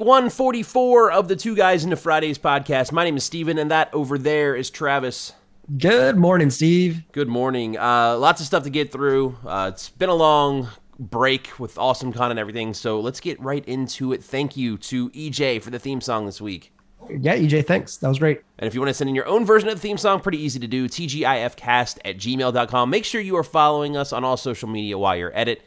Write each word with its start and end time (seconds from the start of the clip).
week 0.00 0.06
144 0.06 1.12
of 1.12 1.28
the 1.28 1.36
Two 1.36 1.54
Guys 1.54 1.84
into 1.84 1.94
Fridays 1.94 2.38
podcast. 2.38 2.90
My 2.90 3.04
name 3.04 3.18
is 3.18 3.24
Steven, 3.24 3.58
and 3.58 3.70
that 3.70 3.92
over 3.92 4.16
there 4.16 4.56
is 4.56 4.70
Travis. 4.70 5.34
Good 5.76 6.16
morning, 6.16 6.48
Steve. 6.48 7.02
Good 7.12 7.28
morning. 7.28 7.76
Uh, 7.76 8.16
lots 8.16 8.40
of 8.40 8.46
stuff 8.46 8.62
to 8.62 8.70
get 8.70 8.92
through. 8.92 9.36
Uh, 9.44 9.70
it's 9.74 9.90
been 9.90 10.08
a 10.08 10.14
long 10.14 10.68
break 10.98 11.58
with 11.58 11.76
Awesome 11.76 12.14
Con 12.14 12.30
and 12.30 12.40
everything, 12.40 12.72
so 12.72 12.98
let's 12.98 13.20
get 13.20 13.38
right 13.40 13.62
into 13.66 14.14
it. 14.14 14.24
Thank 14.24 14.56
you 14.56 14.78
to 14.78 15.10
EJ 15.10 15.60
for 15.60 15.68
the 15.68 15.78
theme 15.78 16.00
song 16.00 16.24
this 16.24 16.40
week. 16.40 16.72
Yeah, 17.10 17.36
EJ, 17.36 17.66
thanks. 17.66 17.98
That 17.98 18.08
was 18.08 18.18
great. 18.18 18.40
And 18.58 18.66
if 18.66 18.74
you 18.74 18.80
want 18.80 18.88
to 18.88 18.94
send 18.94 19.10
in 19.10 19.14
your 19.14 19.26
own 19.26 19.44
version 19.44 19.68
of 19.68 19.74
the 19.74 19.82
theme 19.82 19.98
song, 19.98 20.20
pretty 20.20 20.38
easy 20.38 20.58
to 20.60 20.66
do. 20.66 20.88
TGIFcast 20.88 21.98
at 22.06 22.16
gmail.com. 22.16 22.88
Make 22.88 23.04
sure 23.04 23.20
you 23.20 23.36
are 23.36 23.44
following 23.44 23.98
us 23.98 24.14
on 24.14 24.24
all 24.24 24.38
social 24.38 24.68
media 24.68 24.96
while 24.96 25.16
you're 25.16 25.32
at 25.32 25.48
it. 25.48 25.60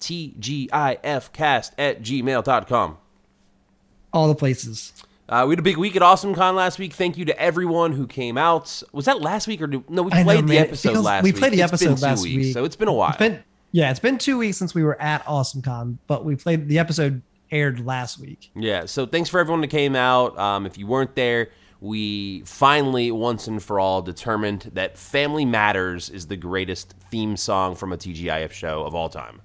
TGIFcast 0.00 1.72
at 1.78 2.00
gmail.com. 2.02 2.98
All 4.16 4.28
the 4.28 4.34
places. 4.34 4.92
Uh, 5.28 5.44
we 5.46 5.52
had 5.52 5.58
a 5.58 5.62
big 5.62 5.76
week 5.76 5.94
at 5.94 6.00
Awesome 6.02 6.34
Con 6.34 6.56
last 6.56 6.78
week. 6.78 6.92
Thank 6.94 7.18
you 7.18 7.24
to 7.26 7.38
everyone 7.38 7.92
who 7.92 8.06
came 8.06 8.38
out. 8.38 8.82
Was 8.92 9.04
that 9.04 9.20
last 9.20 9.46
week 9.46 9.60
or 9.60 9.66
do, 9.66 9.84
no? 9.88 10.02
We 10.02 10.12
I 10.12 10.18
know, 10.18 10.24
played 10.24 10.46
the. 10.48 10.58
Episode 10.58 10.92
feels- 10.92 11.04
last 11.04 11.22
we 11.24 11.32
week. 11.32 11.38
played 11.38 11.52
the 11.52 11.60
It's 11.60 11.70
been 11.82 11.90
episode 11.90 12.06
last 12.06 12.22
weeks, 12.22 12.44
week. 12.46 12.54
so 12.54 12.64
it's 12.64 12.76
been 12.76 12.88
a 12.88 12.92
while. 12.92 13.10
It's 13.10 13.18
been 13.18 13.42
yeah, 13.72 13.90
it's 13.90 14.00
been 14.00 14.16
two 14.16 14.38
weeks 14.38 14.56
since 14.56 14.74
we 14.74 14.82
were 14.84 14.98
at 15.02 15.22
AwesomeCon, 15.26 15.98
but 16.06 16.24
we 16.24 16.34
played 16.36 16.66
the 16.68 16.78
episode 16.78 17.20
aired 17.50 17.84
last 17.84 18.18
week. 18.18 18.50
Yeah, 18.54 18.86
so 18.86 19.04
thanks 19.04 19.28
for 19.28 19.38
everyone 19.38 19.60
that 19.60 19.68
came 19.68 19.94
out. 19.94 20.38
Um, 20.38 20.64
if 20.64 20.78
you 20.78 20.86
weren't 20.86 21.14
there, 21.14 21.50
we 21.80 22.40
finally, 22.46 23.10
once 23.10 23.46
and 23.48 23.62
for 23.62 23.78
all, 23.78 24.00
determined 24.00 24.70
that 24.74 24.96
Family 24.96 25.44
Matters 25.44 26.08
is 26.08 26.26
the 26.28 26.36
greatest 26.36 26.94
theme 27.10 27.36
song 27.36 27.74
from 27.74 27.92
a 27.92 27.98
TGIF 27.98 28.52
show 28.52 28.82
of 28.84 28.94
all 28.94 29.08
time. 29.10 29.42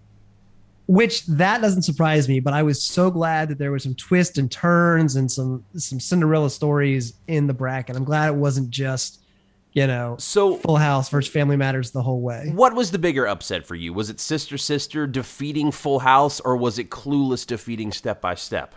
Which 0.92 1.26
that 1.28 1.62
doesn't 1.62 1.84
surprise 1.84 2.28
me, 2.28 2.42
but 2.42 2.54
I 2.54 2.64
was 2.64 2.84
so 2.84 3.10
glad 3.10 3.48
that 3.48 3.58
there 3.58 3.72
were 3.72 3.80
some 3.80 3.96
twists 3.96 4.38
and 4.38 4.52
turns 4.52 5.16
and 5.16 5.32
some 5.32 5.64
some 5.78 6.02
Cinderella 6.02 6.50
stories 6.50 7.14
in 7.28 7.48
the 7.48 7.54
bracket. 7.54 7.96
I'm 7.96 8.04
glad 8.04 8.28
it 8.28 8.36
wasn't 8.36 8.72
just, 8.72 9.22
you 9.72 9.88
know, 9.88 10.18
So, 10.20 10.58
Full 10.58 10.76
House 10.76 11.08
versus 11.08 11.32
Family 11.32 11.56
Matters 11.56 11.92
the 11.92 12.02
whole 12.02 12.20
way. 12.20 12.52
what 12.54 12.76
was 12.76 12.92
the 12.92 13.00
bigger 13.00 13.26
upset 13.26 13.66
for 13.66 13.76
you? 13.76 13.94
Was 13.94 14.10
it 14.10 14.20
Sister 14.20 14.58
Sister 14.58 15.08
defeating 15.08 15.72
Full 15.72 16.00
House, 16.00 16.42
or 16.42 16.58
was 16.58 16.78
it 16.78 16.90
Clueless 16.90 17.48
defeating 17.48 17.94
Step 17.94 18.20
by 18.20 18.36
Step? 18.36 18.76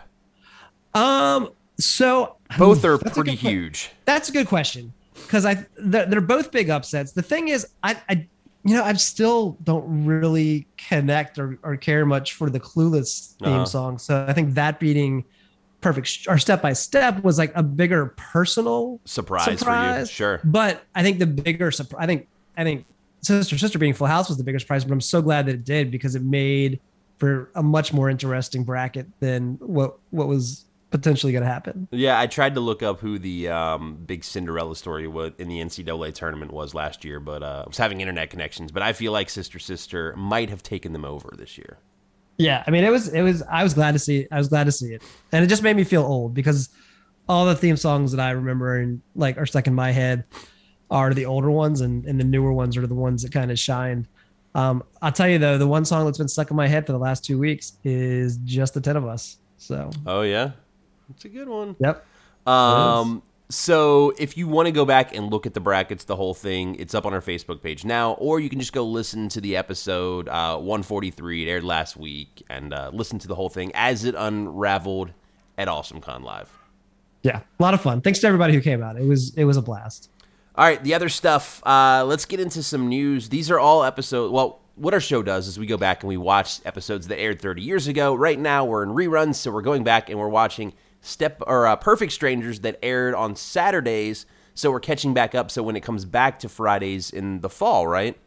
Um, 0.94 1.50
so 1.80 2.36
Both 2.56 2.84
are 2.84 2.98
pretty 3.12 3.34
huge. 3.34 3.90
That's 4.04 4.28
a 4.28 4.32
good 4.32 4.46
question 4.46 4.92
because 5.14 5.44
I 5.44 5.66
they're, 5.78 6.06
they're 6.06 6.20
both 6.20 6.52
big 6.52 6.70
upsets. 6.70 7.10
The 7.10 7.22
thing 7.22 7.48
is, 7.48 7.66
I, 7.82 7.96
I 8.08 8.28
you 8.64 8.74
know 8.74 8.82
I 8.84 8.92
still 8.94 9.56
don't 9.62 10.04
really 10.06 10.66
connect 10.76 11.38
or, 11.38 11.58
or 11.62 11.76
care 11.76 12.04
much 12.06 12.32
for 12.34 12.48
the 12.50 12.60
Clueless 12.60 13.36
theme 13.36 13.48
Uh-huh. 13.48 13.64
song. 13.66 13.98
So 13.98 14.24
I 14.28 14.32
think 14.32 14.54
that 14.54 14.80
beating 14.80 15.24
perfect 15.80 16.26
or 16.28 16.38
step 16.38 16.62
by 16.62 16.72
step 16.72 17.22
was 17.22 17.36
like 17.38 17.52
a 17.54 17.62
bigger 17.62 18.14
personal 18.16 19.00
Surprise, 19.04 19.44
for 19.44 19.50
you. 19.52 19.58
surprise. 19.58 20.10
Sure. 20.10 20.40
But 20.44 20.82
I 20.94 21.02
think 21.02 21.18
the 21.18 21.26
bigger 21.26 21.70
surprise, 21.70 22.02
I 22.02 22.06
think 22.06 22.26
I 22.56 22.64
think 22.64 22.86
Sister 23.20 23.58
Sister 23.58 23.78
being 23.78 23.92
Full 23.94 24.06
House 24.06 24.28
was 24.28 24.38
the 24.38 24.44
bigger 24.44 24.58
surprise. 24.58 24.84
But 24.84 24.92
I'm 24.92 25.00
so 25.00 25.20
glad 25.22 25.46
that 25.46 25.54
it 25.56 25.64
did 25.64 25.90
because 25.90 26.14
it 26.14 26.22
made 26.22 26.80
for 27.18 27.50
a 27.54 27.62
much 27.62 27.92
more 27.92 28.08
interesting 28.10 28.64
bracket 28.64 29.06
than 29.20 29.54
what 29.60 29.98
what 30.10 30.26
was 30.28 30.64
potentially 30.94 31.32
going 31.32 31.42
to 31.42 31.50
happen. 31.50 31.88
Yeah, 31.90 32.20
I 32.20 32.28
tried 32.28 32.54
to 32.54 32.60
look 32.60 32.80
up 32.80 33.00
who 33.00 33.18
the 33.18 33.48
um, 33.48 33.96
big 34.06 34.22
Cinderella 34.22 34.76
story 34.76 35.08
was 35.08 35.32
in 35.38 35.48
the 35.48 35.58
NCAA 35.58 36.14
tournament 36.14 36.52
was 36.52 36.72
last 36.72 37.04
year, 37.04 37.18
but 37.18 37.42
uh, 37.42 37.64
I 37.64 37.68
was 37.68 37.76
having 37.76 38.00
internet 38.00 38.30
connections. 38.30 38.70
But 38.70 38.84
I 38.84 38.92
feel 38.92 39.10
like 39.10 39.28
Sister 39.28 39.58
Sister 39.58 40.14
might 40.16 40.50
have 40.50 40.62
taken 40.62 40.92
them 40.92 41.04
over 41.04 41.34
this 41.36 41.58
year. 41.58 41.78
Yeah, 42.38 42.62
I 42.64 42.70
mean, 42.70 42.84
it 42.84 42.90
was 42.90 43.08
it 43.08 43.22
was. 43.22 43.42
I 43.42 43.64
was 43.64 43.74
glad 43.74 43.92
to 43.92 43.98
see. 43.98 44.28
I 44.30 44.38
was 44.38 44.46
glad 44.46 44.64
to 44.64 44.72
see 44.72 44.94
it, 44.94 45.02
and 45.32 45.44
it 45.44 45.48
just 45.48 45.64
made 45.64 45.74
me 45.74 45.82
feel 45.82 46.04
old 46.04 46.32
because 46.32 46.68
all 47.28 47.44
the 47.44 47.56
theme 47.56 47.76
songs 47.76 48.12
that 48.12 48.20
I 48.20 48.30
remember 48.30 48.78
and 48.78 49.02
like 49.16 49.36
are 49.36 49.46
stuck 49.46 49.66
in 49.66 49.74
my 49.74 49.90
head 49.90 50.24
are 50.92 51.12
the 51.12 51.26
older 51.26 51.50
ones, 51.50 51.80
and 51.80 52.06
and 52.06 52.20
the 52.20 52.24
newer 52.24 52.52
ones 52.52 52.76
are 52.76 52.86
the 52.86 52.94
ones 52.94 53.22
that 53.22 53.32
kind 53.32 53.50
of 53.50 53.58
shined. 53.58 54.06
Um, 54.54 54.84
I'll 55.02 55.12
tell 55.12 55.28
you 55.28 55.38
though, 55.38 55.58
the 55.58 55.66
one 55.66 55.84
song 55.84 56.04
that's 56.04 56.18
been 56.18 56.28
stuck 56.28 56.52
in 56.52 56.56
my 56.56 56.68
head 56.68 56.86
for 56.86 56.92
the 56.92 56.98
last 56.98 57.24
two 57.24 57.38
weeks 57.38 57.78
is 57.82 58.36
"Just 58.38 58.74
the 58.74 58.80
Ten 58.80 58.96
of 58.96 59.06
Us." 59.06 59.38
So, 59.56 59.90
Oh 60.06 60.22
yeah, 60.22 60.52
it's 61.10 61.24
a 61.24 61.28
good 61.28 61.48
one. 61.48 61.76
yep, 61.78 62.04
Um, 62.46 63.22
so 63.50 64.12
if 64.18 64.36
you 64.36 64.48
want 64.48 64.66
to 64.66 64.72
go 64.72 64.84
back 64.84 65.14
and 65.14 65.30
look 65.30 65.46
at 65.46 65.54
the 65.54 65.60
brackets, 65.60 66.04
the 66.04 66.16
whole 66.16 66.34
thing, 66.34 66.76
it's 66.76 66.94
up 66.94 67.04
on 67.06 67.12
our 67.12 67.20
Facebook 67.20 67.62
page 67.62 67.84
now, 67.84 68.12
or 68.14 68.40
you 68.40 68.48
can 68.48 68.58
just 68.58 68.72
go 68.72 68.84
listen 68.84 69.28
to 69.30 69.40
the 69.40 69.56
episode 69.56 70.28
uh, 70.28 70.56
143. 70.56 71.46
It 71.46 71.50
aired 71.50 71.64
last 71.64 71.96
week, 71.96 72.42
and 72.48 72.72
uh, 72.72 72.90
listen 72.92 73.18
to 73.20 73.28
the 73.28 73.34
whole 73.34 73.50
thing 73.50 73.70
as 73.74 74.04
it 74.04 74.14
unraveled 74.16 75.12
at 75.58 75.68
AwesomeCon 75.68 76.22
Live. 76.22 76.50
yeah, 77.22 77.40
a 77.58 77.62
lot 77.62 77.74
of 77.74 77.80
fun. 77.80 78.00
Thanks 78.00 78.18
to 78.20 78.26
everybody 78.26 78.54
who 78.54 78.60
came 78.60 78.82
out. 78.82 78.96
It 78.96 79.04
was 79.06 79.34
it 79.36 79.44
was 79.44 79.56
a 79.56 79.62
blast. 79.62 80.10
All 80.56 80.64
right, 80.64 80.82
the 80.82 80.94
other 80.94 81.08
stuff. 81.08 81.62
Uh, 81.66 82.04
let's 82.06 82.24
get 82.24 82.40
into 82.40 82.62
some 82.62 82.88
news. 82.88 83.28
These 83.28 83.50
are 83.50 83.58
all 83.58 83.84
episodes. 83.84 84.32
Well, 84.32 84.60
what 84.76 84.94
our 84.94 85.00
show 85.00 85.22
does 85.22 85.48
is 85.48 85.58
we 85.58 85.66
go 85.66 85.76
back 85.76 86.02
and 86.02 86.08
we 86.08 86.16
watch 86.16 86.60
episodes 86.64 87.08
that 87.08 87.18
aired 87.18 87.40
30 87.42 87.60
years 87.62 87.88
ago. 87.88 88.14
Right 88.14 88.38
now, 88.38 88.64
we're 88.64 88.82
in 88.82 88.90
reruns, 88.90 89.34
so 89.36 89.50
we're 89.52 89.62
going 89.62 89.84
back 89.84 90.10
and 90.10 90.18
we're 90.18 90.28
watching 90.28 90.72
Step 91.04 91.42
or 91.46 91.66
uh, 91.66 91.76
Perfect 91.76 92.12
Strangers 92.12 92.60
that 92.60 92.78
aired 92.82 93.14
on 93.14 93.36
Saturdays. 93.36 94.24
So 94.54 94.70
we're 94.70 94.80
catching 94.80 95.12
back 95.12 95.34
up. 95.34 95.50
So 95.50 95.62
when 95.62 95.76
it 95.76 95.82
comes 95.82 96.04
back 96.04 96.38
to 96.40 96.48
Fridays 96.48 97.10
in 97.10 97.40
the 97.40 97.50
fall, 97.50 97.86
right? 97.86 98.18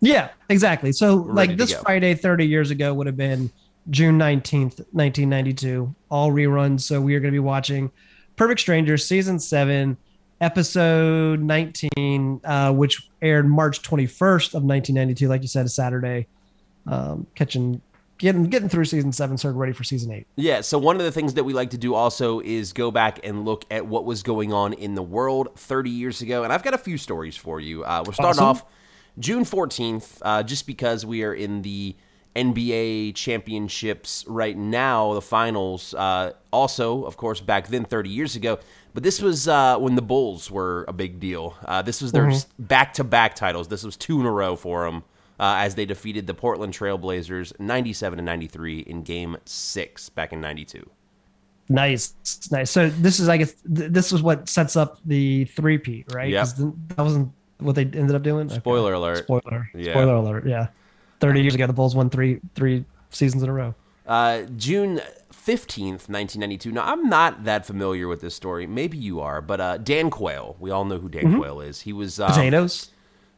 Yeah, 0.00 0.30
exactly. 0.48 0.92
So 0.92 1.14
like 1.14 1.56
this. 1.56 1.72
Friday 1.74 2.14
30 2.14 2.46
years 2.46 2.70
ago 2.70 2.92
would 2.92 3.06
have 3.06 3.16
been 3.16 3.52
June 3.90 4.18
19th, 4.18 4.80
1992, 4.90 5.94
all 6.10 6.32
reruns. 6.32 6.80
So 6.80 7.00
we 7.00 7.14
are 7.14 7.20
going 7.20 7.32
to 7.32 7.36
be 7.36 7.38
watching 7.38 7.90
Perfect 8.34 8.60
Strangers 8.60 9.06
season 9.06 9.38
7, 9.38 9.96
episode 10.40 11.40
19 11.40 12.40
uh, 12.42 12.72
which 12.72 13.08
aired 13.22 13.48
March 13.48 13.80
21st 13.82 14.54
of 14.54 14.64
1992 14.64 15.28
like 15.28 15.42
you 15.42 15.48
said 15.48 15.66
a 15.66 15.68
Saturday. 15.68 16.26
Um, 16.84 17.28
catching 17.36 17.80
getting 18.22 18.44
getting 18.44 18.68
through 18.68 18.84
season 18.84 19.12
7 19.12 19.36
so 19.36 19.50
ready 19.50 19.72
for 19.72 19.82
season 19.82 20.12
8. 20.12 20.26
Yeah, 20.36 20.60
so 20.60 20.78
one 20.78 20.96
of 20.96 21.02
the 21.02 21.10
things 21.10 21.34
that 21.34 21.44
we 21.44 21.52
like 21.52 21.70
to 21.70 21.78
do 21.78 21.94
also 21.94 22.40
is 22.40 22.72
go 22.72 22.90
back 22.90 23.18
and 23.24 23.44
look 23.44 23.64
at 23.70 23.84
what 23.86 24.04
was 24.04 24.22
going 24.22 24.52
on 24.52 24.72
in 24.74 24.94
the 24.94 25.02
world 25.02 25.48
30 25.56 25.90
years 25.90 26.22
ago. 26.22 26.44
And 26.44 26.52
I've 26.52 26.62
got 26.62 26.72
a 26.72 26.78
few 26.78 26.96
stories 26.96 27.36
for 27.36 27.60
you. 27.60 27.84
Uh, 27.84 28.04
we're 28.06 28.12
starting 28.12 28.40
Awesome. 28.40 28.44
off 28.44 28.64
June 29.18 29.44
14th, 29.44 30.18
uh, 30.22 30.42
just 30.44 30.66
because 30.68 31.04
we 31.04 31.24
are 31.24 31.34
in 31.34 31.62
the 31.62 31.96
NBA 32.36 33.14
championships 33.14 34.24
right 34.26 34.56
now, 34.56 35.14
the 35.14 35.20
finals. 35.20 35.92
Uh, 35.92 36.32
also, 36.52 37.04
of 37.04 37.16
course, 37.16 37.40
back 37.40 37.68
then, 37.68 37.84
30 37.84 38.08
years 38.08 38.36
ago. 38.36 38.58
But 38.94 39.02
this 39.02 39.20
was 39.20 39.48
uh, 39.48 39.78
when 39.78 39.96
the 39.96 40.02
Bulls 40.02 40.50
were 40.50 40.84
a 40.86 40.92
big 40.92 41.18
deal. 41.18 41.56
Uh, 41.64 41.82
this 41.82 42.00
was 42.00 42.12
their 42.12 42.32
back 42.58 42.94
to 42.94 43.04
back 43.04 43.34
titles. 43.34 43.68
This 43.68 43.82
was 43.82 43.96
two 43.96 44.20
in 44.20 44.26
a 44.26 44.30
row 44.30 44.54
for 44.54 44.84
them 44.86 45.02
uh, 45.42 45.56
as 45.58 45.74
they 45.74 45.84
defeated 45.84 46.26
the 46.26 46.34
Portland 46.34 46.72
Trailblazers 46.72 47.58
97 47.60 48.16
to 48.18 48.22
93 48.24 48.78
in 48.80 49.02
game 49.02 49.36
six 49.44 50.08
back 50.08 50.32
in 50.32 50.40
92. 50.40 50.88
Nice, 51.68 52.14
nice. 52.50 52.70
So 52.70 52.88
this 52.90 53.18
is, 53.20 53.28
I 53.28 53.36
guess, 53.38 53.54
th- 53.74 53.90
this 53.90 54.12
was 54.12 54.22
what 54.22 54.48
sets 54.48 54.76
up 54.76 54.98
the 55.06 55.44
three-peat, 55.46 56.12
right? 56.14 56.28
Yep. 56.30 56.40
'Cause 56.42 56.52
th- 56.54 56.72
That 56.96 57.02
wasn't 57.02 57.32
what 57.58 57.74
they 57.74 57.82
ended 57.82 58.14
up 58.14 58.22
doing. 58.22 58.46
Okay. 58.46 58.56
Spoiler 58.56 58.92
alert. 58.94 59.18
Spoiler. 59.24 59.68
Yeah. 59.74 59.92
Spoiler 59.92 60.14
alert. 60.16 60.46
Yeah. 60.46 60.68
Thirty 61.20 61.40
years 61.40 61.54
ago, 61.54 61.66
the 61.66 61.72
Bulls 61.72 61.94
won 61.94 62.10
three 62.10 62.40
three 62.54 62.84
seasons 63.10 63.42
in 63.42 63.48
a 63.48 63.52
row. 63.52 63.74
Uh, 64.06 64.42
June 64.56 65.00
15th, 65.32 66.08
1992. 66.08 66.72
Now, 66.72 66.84
I'm 66.84 67.08
not 67.08 67.44
that 67.44 67.64
familiar 67.64 68.08
with 68.08 68.20
this 68.20 68.34
story. 68.34 68.66
Maybe 68.66 68.98
you 68.98 69.20
are, 69.20 69.40
but 69.40 69.60
uh, 69.60 69.76
Dan 69.78 70.10
Quayle. 70.10 70.56
We 70.58 70.70
all 70.72 70.84
know 70.84 70.98
who 70.98 71.08
Dan 71.08 71.38
Quayle 71.38 71.60
is. 71.60 71.80
He 71.82 71.92
was. 71.92 72.18
Um, 72.20 72.28
Potatoes. 72.32 72.90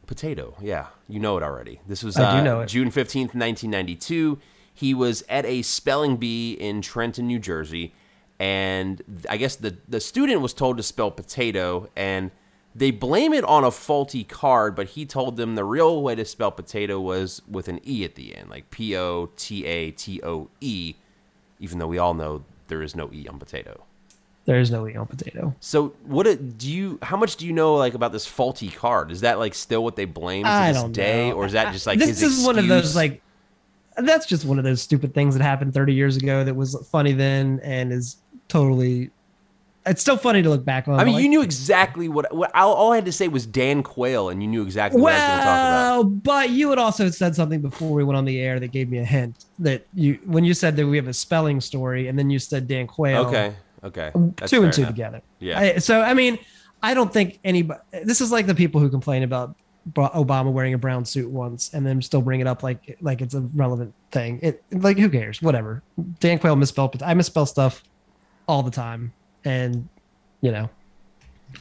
Potato, 0.07 0.55
yeah, 0.61 0.87
you 1.09 1.19
know 1.19 1.37
it 1.37 1.43
already. 1.43 1.81
This 1.87 2.03
was 2.03 2.17
uh. 2.17 2.65
June 2.67 2.91
fifteenth, 2.91 3.35
nineteen 3.35 3.71
ninety 3.71 3.97
two. 3.97 4.39
He 4.73 4.93
was 4.95 5.23
at 5.29 5.45
a 5.47 5.63
spelling 5.63 6.17
bee 6.17 6.53
in 6.53 6.83
Trenton, 6.83 7.27
New 7.27 7.39
Jersey, 7.39 7.95
and 8.39 9.03
I 9.29 9.37
guess 9.37 9.57
the 9.57 9.77
the 9.89 10.01
student 10.01 10.41
was 10.41 10.53
told 10.53 10.77
to 10.79 10.83
spell 10.83 11.11
potato, 11.11 11.89
and 11.95 12.31
they 12.75 12.91
blame 12.91 13.33
it 13.33 13.45
on 13.45 13.65
a 13.65 13.71
faulty 13.71 14.25
card. 14.25 14.75
But 14.75 14.89
he 14.89 15.07
told 15.07 15.37
them 15.37 15.55
the 15.55 15.65
real 15.65 16.03
way 16.03 16.15
to 16.17 16.25
spell 16.25 16.51
potato 16.51 17.01
was 17.01 17.41
with 17.49 17.69
an 17.69 17.81
e 17.85 18.05
at 18.05 18.15
the 18.17 18.35
end, 18.37 18.51
like 18.51 18.71
P 18.71 18.97
O 18.97 19.31
T 19.37 19.65
A 19.65 19.91
T 19.93 20.21
O 20.23 20.51
E, 20.61 20.95
even 21.61 21.79
though 21.79 21.87
we 21.87 21.99
all 21.99 22.15
know 22.15 22.45
there 22.69 22.83
is 22.83 22.97
no 22.97 23.11
e 23.13 23.27
on 23.29 23.39
potato. 23.39 23.85
There 24.47 24.61
is 24.61 24.71
no 24.71 24.87
E 24.87 24.95
on 24.95 25.07
potato. 25.07 25.55
So 25.61 25.95
what 26.05 26.27
it- 26.27 26.59
do 26.59 26.71
you? 26.71 26.99
How 27.03 27.17
much 27.17 27.37
do 27.37 27.47
you 27.47 27.53
know 27.53 27.77
like 27.77 27.95
about 27.95 28.13
this 28.13 28.27
faulty 28.27 28.69
card? 28.69 29.11
Is 29.11 29.23
that 29.23 29.39
like 29.39 29.55
still 29.55 29.83
what 29.83 29.97
they 29.97 30.05
blame 30.05 30.45
to 30.45 30.51
I 30.51 30.73
this 30.73 30.83
day, 30.85 31.31
know. 31.31 31.37
or 31.37 31.47
is 31.47 31.53
that 31.53 31.73
just 31.73 31.87
like 31.87 31.99
this 31.99 32.21
his 32.21 32.39
is 32.39 32.47
one 32.47 32.59
of 32.59 32.69
those 32.69 32.95
like 32.95 33.23
that's 33.97 34.27
just 34.27 34.45
one 34.45 34.59
of 34.59 34.65
those 34.65 34.83
stupid 34.83 35.15
things 35.15 35.37
that 35.37 35.43
happened 35.43 35.73
30 35.73 35.95
years 35.95 36.17
ago 36.17 36.43
that 36.43 36.55
was 36.55 36.77
funny 36.91 37.13
then 37.13 37.61
and 37.63 37.93
is 37.93 38.17
totally 38.49 39.11
it's 39.87 40.01
still 40.01 40.17
funny 40.17 40.43
to 40.43 40.49
look 40.49 40.65
back 40.65 40.89
on. 40.89 40.99
I 40.99 41.05
mean, 41.05 41.15
like, 41.15 41.23
you 41.23 41.29
knew 41.29 41.43
exactly 41.43 42.09
what. 42.09 42.35
what 42.35 42.55
all, 42.55 42.73
all 42.73 42.93
I 42.93 42.97
had 42.97 43.05
to 43.05 43.13
say 43.13 43.29
was 43.29 43.45
Dan 43.45 43.83
Quayle, 43.83 44.31
and 44.31 44.43
you 44.43 44.49
knew 44.49 44.63
exactly 44.63 45.01
what 45.01 45.13
I 45.13 45.17
was 45.17 45.23
going 45.23 45.39
to 45.39 45.45
talk 45.45 45.59
about. 45.59 45.91
well, 45.93 46.05
but 46.05 46.51
you 46.51 46.71
had 46.71 46.79
also 46.79 47.11
said 47.11 47.37
something 47.37 47.61
before 47.61 47.91
we 47.91 48.03
went 48.03 48.17
on 48.17 48.25
the 48.25 48.41
air 48.41 48.59
that 48.61 48.69
gave 48.69 48.89
me 48.89 48.99
a 48.99 49.05
hint 49.05 49.45
that 49.59 49.87
you 49.93 50.19
when 50.25 50.45
you 50.45 50.55
said 50.55 50.77
that 50.77 50.87
we 50.87 50.97
have 50.97 51.09
a 51.09 51.13
spelling 51.13 51.61
story 51.61 52.09
and 52.09 52.19
then 52.19 52.31
you 52.31 52.39
said 52.39 52.67
Dan 52.67 52.87
Quayle. 52.87 53.27
Okay, 53.27 53.55
okay, 53.85 54.11
um, 54.15 54.35
That's 54.37 54.51
two 54.51 54.63
and 54.65 54.73
two 54.73 54.83
enough. 54.83 54.91
together. 54.93 55.23
Yeah. 55.39 55.59
I- 55.61 55.79
so 55.79 56.01
I 56.01 56.15
mean, 56.15 56.39
I 56.83 56.95
don't 56.95 57.13
think 57.13 57.39
anybody. 57.45 57.81
This 58.03 58.21
is 58.21 58.33
like 58.33 58.47
the 58.47 58.55
people 58.55 58.81
who 58.81 58.89
complain 58.89 59.23
about 59.23 59.55
Obama 59.95 60.51
wearing 60.51 60.73
a 60.75 60.79
brown 60.79 61.05
suit 61.05 61.31
once 61.31 61.73
and 61.75 61.87
then 61.87 62.01
still 62.01 62.23
bring 62.23 62.41
it 62.41 62.47
up 62.47 62.63
like 62.63 62.97
like 63.01 63.21
it's 63.21 63.35
a 63.35 63.41
relevant 63.55 63.93
thing. 64.11 64.39
It 64.43 64.63
like 64.73 64.99
who 64.99 65.09
cares? 65.11 65.41
Whatever. 65.43 65.83
Dan 66.21 66.39
Quayle 66.39 66.57
misspelled, 66.57 66.93
but 66.93 67.03
I 67.03 67.15
misspell 67.15 67.47
stuff 67.47 67.83
all 68.49 68.63
the 68.63 68.71
time, 68.71 69.13
and 69.45 69.89
you 70.41 70.53
know, 70.53 70.69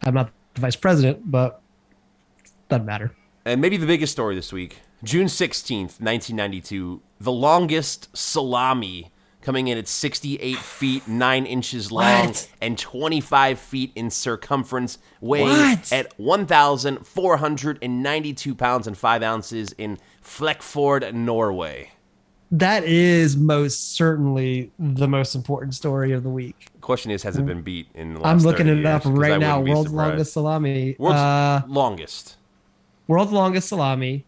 I'm 0.03 0.13
not 0.13 0.31
the 0.53 0.61
vice 0.61 0.75
president, 0.75 1.29
but 1.29 1.61
doesn't 2.69 2.85
matter. 2.85 3.11
And 3.45 3.59
maybe 3.61 3.75
the 3.77 3.85
biggest 3.87 4.11
story 4.13 4.35
this 4.35 4.51
week 4.53 4.79
June 5.03 5.27
16th, 5.27 5.99
1992, 5.99 7.01
the 7.19 7.31
longest 7.31 8.09
salami 8.15 9.11
coming 9.43 9.67
in 9.67 9.77
at 9.77 9.87
68 9.87 10.57
feet, 10.57 11.07
9 11.07 11.45
inches 11.45 11.91
long, 11.91 12.25
What? 12.27 12.49
and 12.61 12.75
25 12.77 13.59
feet 13.59 13.91
in 13.95 14.09
circumference, 14.09 14.97
weighing 15.21 15.49
What? 15.49 15.91
at 15.91 16.17
1,492 16.17 18.55
pounds 18.55 18.87
and 18.87 18.97
5 18.97 19.23
ounces 19.23 19.73
in 19.73 19.97
Flekkefjord, 20.23 21.13
Norway. 21.13 21.89
That 22.51 22.83
is 22.83 23.35
most 23.35 23.95
certainly 23.95 24.71
the 24.77 25.07
most 25.07 25.33
important 25.33 25.73
story 25.73 26.11
of 26.11 26.21
the 26.23 26.29
week. 26.29 26.67
Question 26.81 27.09
is, 27.11 27.23
has 27.23 27.35
it 27.37 27.45
been 27.47 27.63
beat 27.63 27.87
in 27.95 28.13
the 28.13 28.19
last 28.19 28.31
I'm 28.31 28.37
looking 28.47 28.67
it 28.67 28.85
up 28.85 29.05
years? 29.05 29.17
right 29.17 29.39
now. 29.39 29.59
World's 29.59 29.89
surprised. 29.89 30.09
longest 30.11 30.33
salami. 30.33 30.95
World's 30.99 31.17
uh, 31.19 31.61
longest. 31.67 32.35
world's 33.07 33.31
longest 33.31 33.69
salami. 33.69 34.25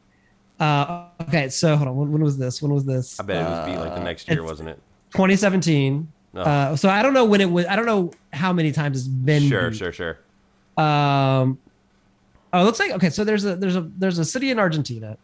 Uh, 0.59 1.05
okay, 1.21 1.49
so 1.49 1.75
hold 1.75 1.87
on. 1.89 1.95
When, 1.97 2.11
when 2.13 2.23
was 2.23 2.37
this? 2.39 2.63
When 2.63 2.73
was 2.73 2.83
this? 2.85 3.19
I 3.19 3.23
bet 3.23 3.45
it 3.45 3.49
was 3.49 3.65
beat 3.67 3.77
like 3.77 3.93
the 3.93 4.03
next 4.03 4.27
year, 4.27 4.41
wasn't 4.43 4.69
it? 4.69 4.79
2017. 5.15 6.11
Oh. 6.35 6.41
Uh, 6.41 6.75
so 6.75 6.89
I 6.89 7.01
don't 7.01 7.13
know 7.13 7.25
when 7.25 7.41
it 7.41 7.49
was. 7.49 7.65
I 7.65 7.75
don't 7.75 7.85
know 7.85 8.11
how 8.33 8.51
many 8.53 8.71
times 8.71 8.97
it's 8.99 9.07
been. 9.07 9.47
Sure, 9.47 9.71
sure, 9.73 9.91
sure. 9.93 10.19
Um, 10.77 11.57
oh, 12.51 12.61
it 12.61 12.63
looks 12.65 12.79
like 12.79 12.91
okay. 12.91 13.09
So 13.09 13.23
there's 13.23 13.45
a 13.45 13.55
there's 13.55 13.75
a 13.75 13.81
there's 13.81 14.19
a 14.19 14.25
city 14.25 14.51
in 14.51 14.59
Argentina. 14.59 15.17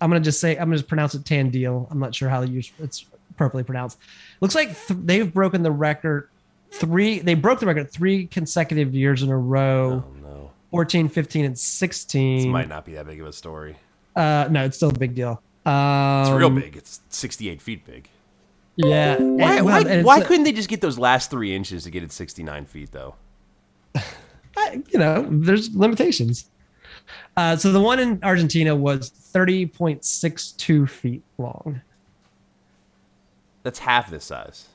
I'm 0.00 0.10
gonna 0.10 0.20
just 0.20 0.40
say 0.40 0.52
I'm 0.52 0.66
gonna 0.68 0.76
just 0.76 0.88
pronounce 0.88 1.14
it 1.14 1.24
Tandil. 1.24 1.86
I'm 1.90 1.98
not 1.98 2.14
sure 2.14 2.28
how 2.28 2.42
you 2.42 2.62
it's 2.78 3.04
properly 3.36 3.62
pronounced. 3.64 3.98
Looks 4.40 4.54
like 4.54 4.68
th- 4.86 5.00
they've 5.04 5.32
broken 5.32 5.62
the 5.62 5.70
record 5.70 6.28
three. 6.70 7.18
They 7.18 7.34
broke 7.34 7.60
the 7.60 7.66
record 7.66 7.90
three 7.90 8.26
consecutive 8.26 8.94
years 8.94 9.22
in 9.22 9.30
a 9.30 9.36
row. 9.36 10.04
Oh, 10.06 10.14
no. 10.22 10.50
14, 10.70 11.08
15, 11.08 11.44
and 11.44 11.58
16. 11.58 12.36
This 12.38 12.46
might 12.46 12.68
not 12.68 12.84
be 12.84 12.94
that 12.94 13.06
big 13.06 13.20
of 13.20 13.26
a 13.26 13.32
story. 13.32 13.76
Uh, 14.14 14.48
no, 14.50 14.64
it's 14.64 14.76
still 14.76 14.90
a 14.90 14.92
big 14.92 15.14
deal. 15.14 15.40
Um, 15.64 16.22
It's 16.22 16.30
real 16.30 16.50
big. 16.50 16.76
It's 16.76 17.00
68 17.08 17.62
feet 17.62 17.86
big. 17.86 18.08
Yeah. 18.76 19.16
Why, 19.16 19.22
And- 19.22 19.36
why, 19.38 19.60
well, 19.62 19.86
and 19.88 20.04
why 20.04 20.20
couldn't 20.20 20.44
they 20.44 20.52
just 20.52 20.68
get 20.68 20.80
those 20.80 20.98
last 20.98 21.30
three 21.30 21.54
inches 21.54 21.84
to 21.84 21.90
get 21.90 22.02
it 22.02 22.12
69 22.12 22.66
feet, 22.66 22.92
though? 22.92 23.14
You 24.92 24.98
know, 24.98 25.26
there's 25.30 25.74
limitations. 25.76 26.48
Uh, 27.36 27.56
so 27.56 27.70
the 27.72 27.80
one 27.80 28.00
in 28.00 28.18
Argentina 28.24 28.74
was 28.74 29.10
30.62 29.10 30.88
feet 30.88 31.22
long. 31.38 31.82
That's 33.62 33.78
half 33.78 34.10
this 34.10 34.24
size. 34.24 34.68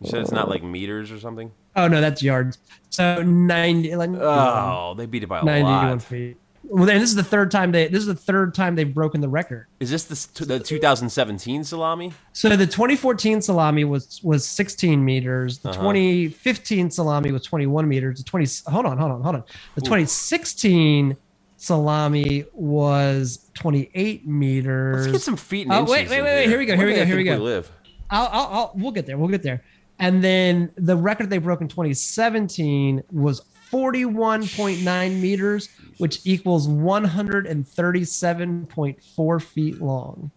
You 0.00 0.08
said 0.10 0.20
it's 0.22 0.30
not 0.30 0.48
like 0.48 0.62
meters 0.62 1.10
or 1.10 1.18
something? 1.18 1.50
Oh 1.74 1.88
no, 1.88 2.00
that's 2.00 2.22
yards. 2.22 2.58
So 2.90 3.20
90, 3.22 3.96
like, 3.96 4.10
Oh, 4.14 4.94
they 4.96 5.06
beat 5.06 5.22
it 5.24 5.28
by 5.28 5.40
a 5.40 5.44
91 5.44 5.72
lot. 5.90 6.02
feet. 6.02 6.36
Well, 6.68 6.88
and 6.90 7.00
this 7.00 7.10
is 7.10 7.14
the 7.14 7.22
third 7.22 7.50
time 7.50 7.70
they. 7.72 7.88
This 7.88 8.00
is 8.00 8.06
the 8.06 8.14
third 8.14 8.54
time 8.54 8.74
they've 8.74 8.92
broken 8.92 9.20
the 9.20 9.28
record. 9.28 9.66
Is 9.80 9.90
this 9.90 10.04
the, 10.26 10.44
the 10.44 10.58
2017 10.60 11.64
salami? 11.64 12.12
So 12.32 12.48
the 12.56 12.66
2014 12.66 13.40
salami 13.42 13.84
was 13.84 14.20
was 14.22 14.46
16 14.48 15.04
meters. 15.04 15.58
The 15.58 15.70
Uh-huh. 15.70 15.78
2015 15.80 16.90
salami 16.90 17.30
was 17.32 17.42
21 17.44 17.88
meters. 17.88 18.18
The 18.18 18.24
20 18.24 18.46
hold 18.66 18.86
on, 18.86 18.98
hold 18.98 19.12
on, 19.12 19.22
hold 19.22 19.34
on. 19.36 19.44
The 19.76 19.80
2016 19.82 21.16
salami 21.56 22.44
was 22.52 23.48
28 23.54 24.26
meters. 24.26 25.06
Let's 25.06 25.12
get 25.12 25.22
some 25.22 25.36
feet 25.36 25.66
Oh, 25.70 25.84
wait, 25.84 26.08
wait, 26.10 26.22
wait, 26.22 26.22
wait, 26.22 26.48
here 26.48 26.58
we 26.58 26.66
go, 26.66 26.76
Where 26.76 26.86
here 26.88 26.94
we 26.94 27.00
go, 27.00 27.04
here 27.06 27.16
we 27.16 27.24
go. 27.24 27.36
live? 27.36 27.70
I'll, 28.10 28.28
I'll, 28.30 28.46
I'll, 28.52 28.72
we'll 28.76 28.92
get 28.92 29.06
there. 29.06 29.16
We'll 29.18 29.28
get 29.28 29.42
there. 29.42 29.62
And 29.98 30.22
then 30.22 30.70
the 30.76 30.96
record 30.96 31.30
they 31.30 31.38
broke 31.38 31.60
in 31.62 31.68
2017 31.68 33.02
was 33.10 33.40
41.9 33.76 35.20
meters, 35.20 35.68
which 35.98 36.20
equals 36.24 36.66
137.4 36.66 39.42
feet 39.42 39.82
long. 39.82 40.30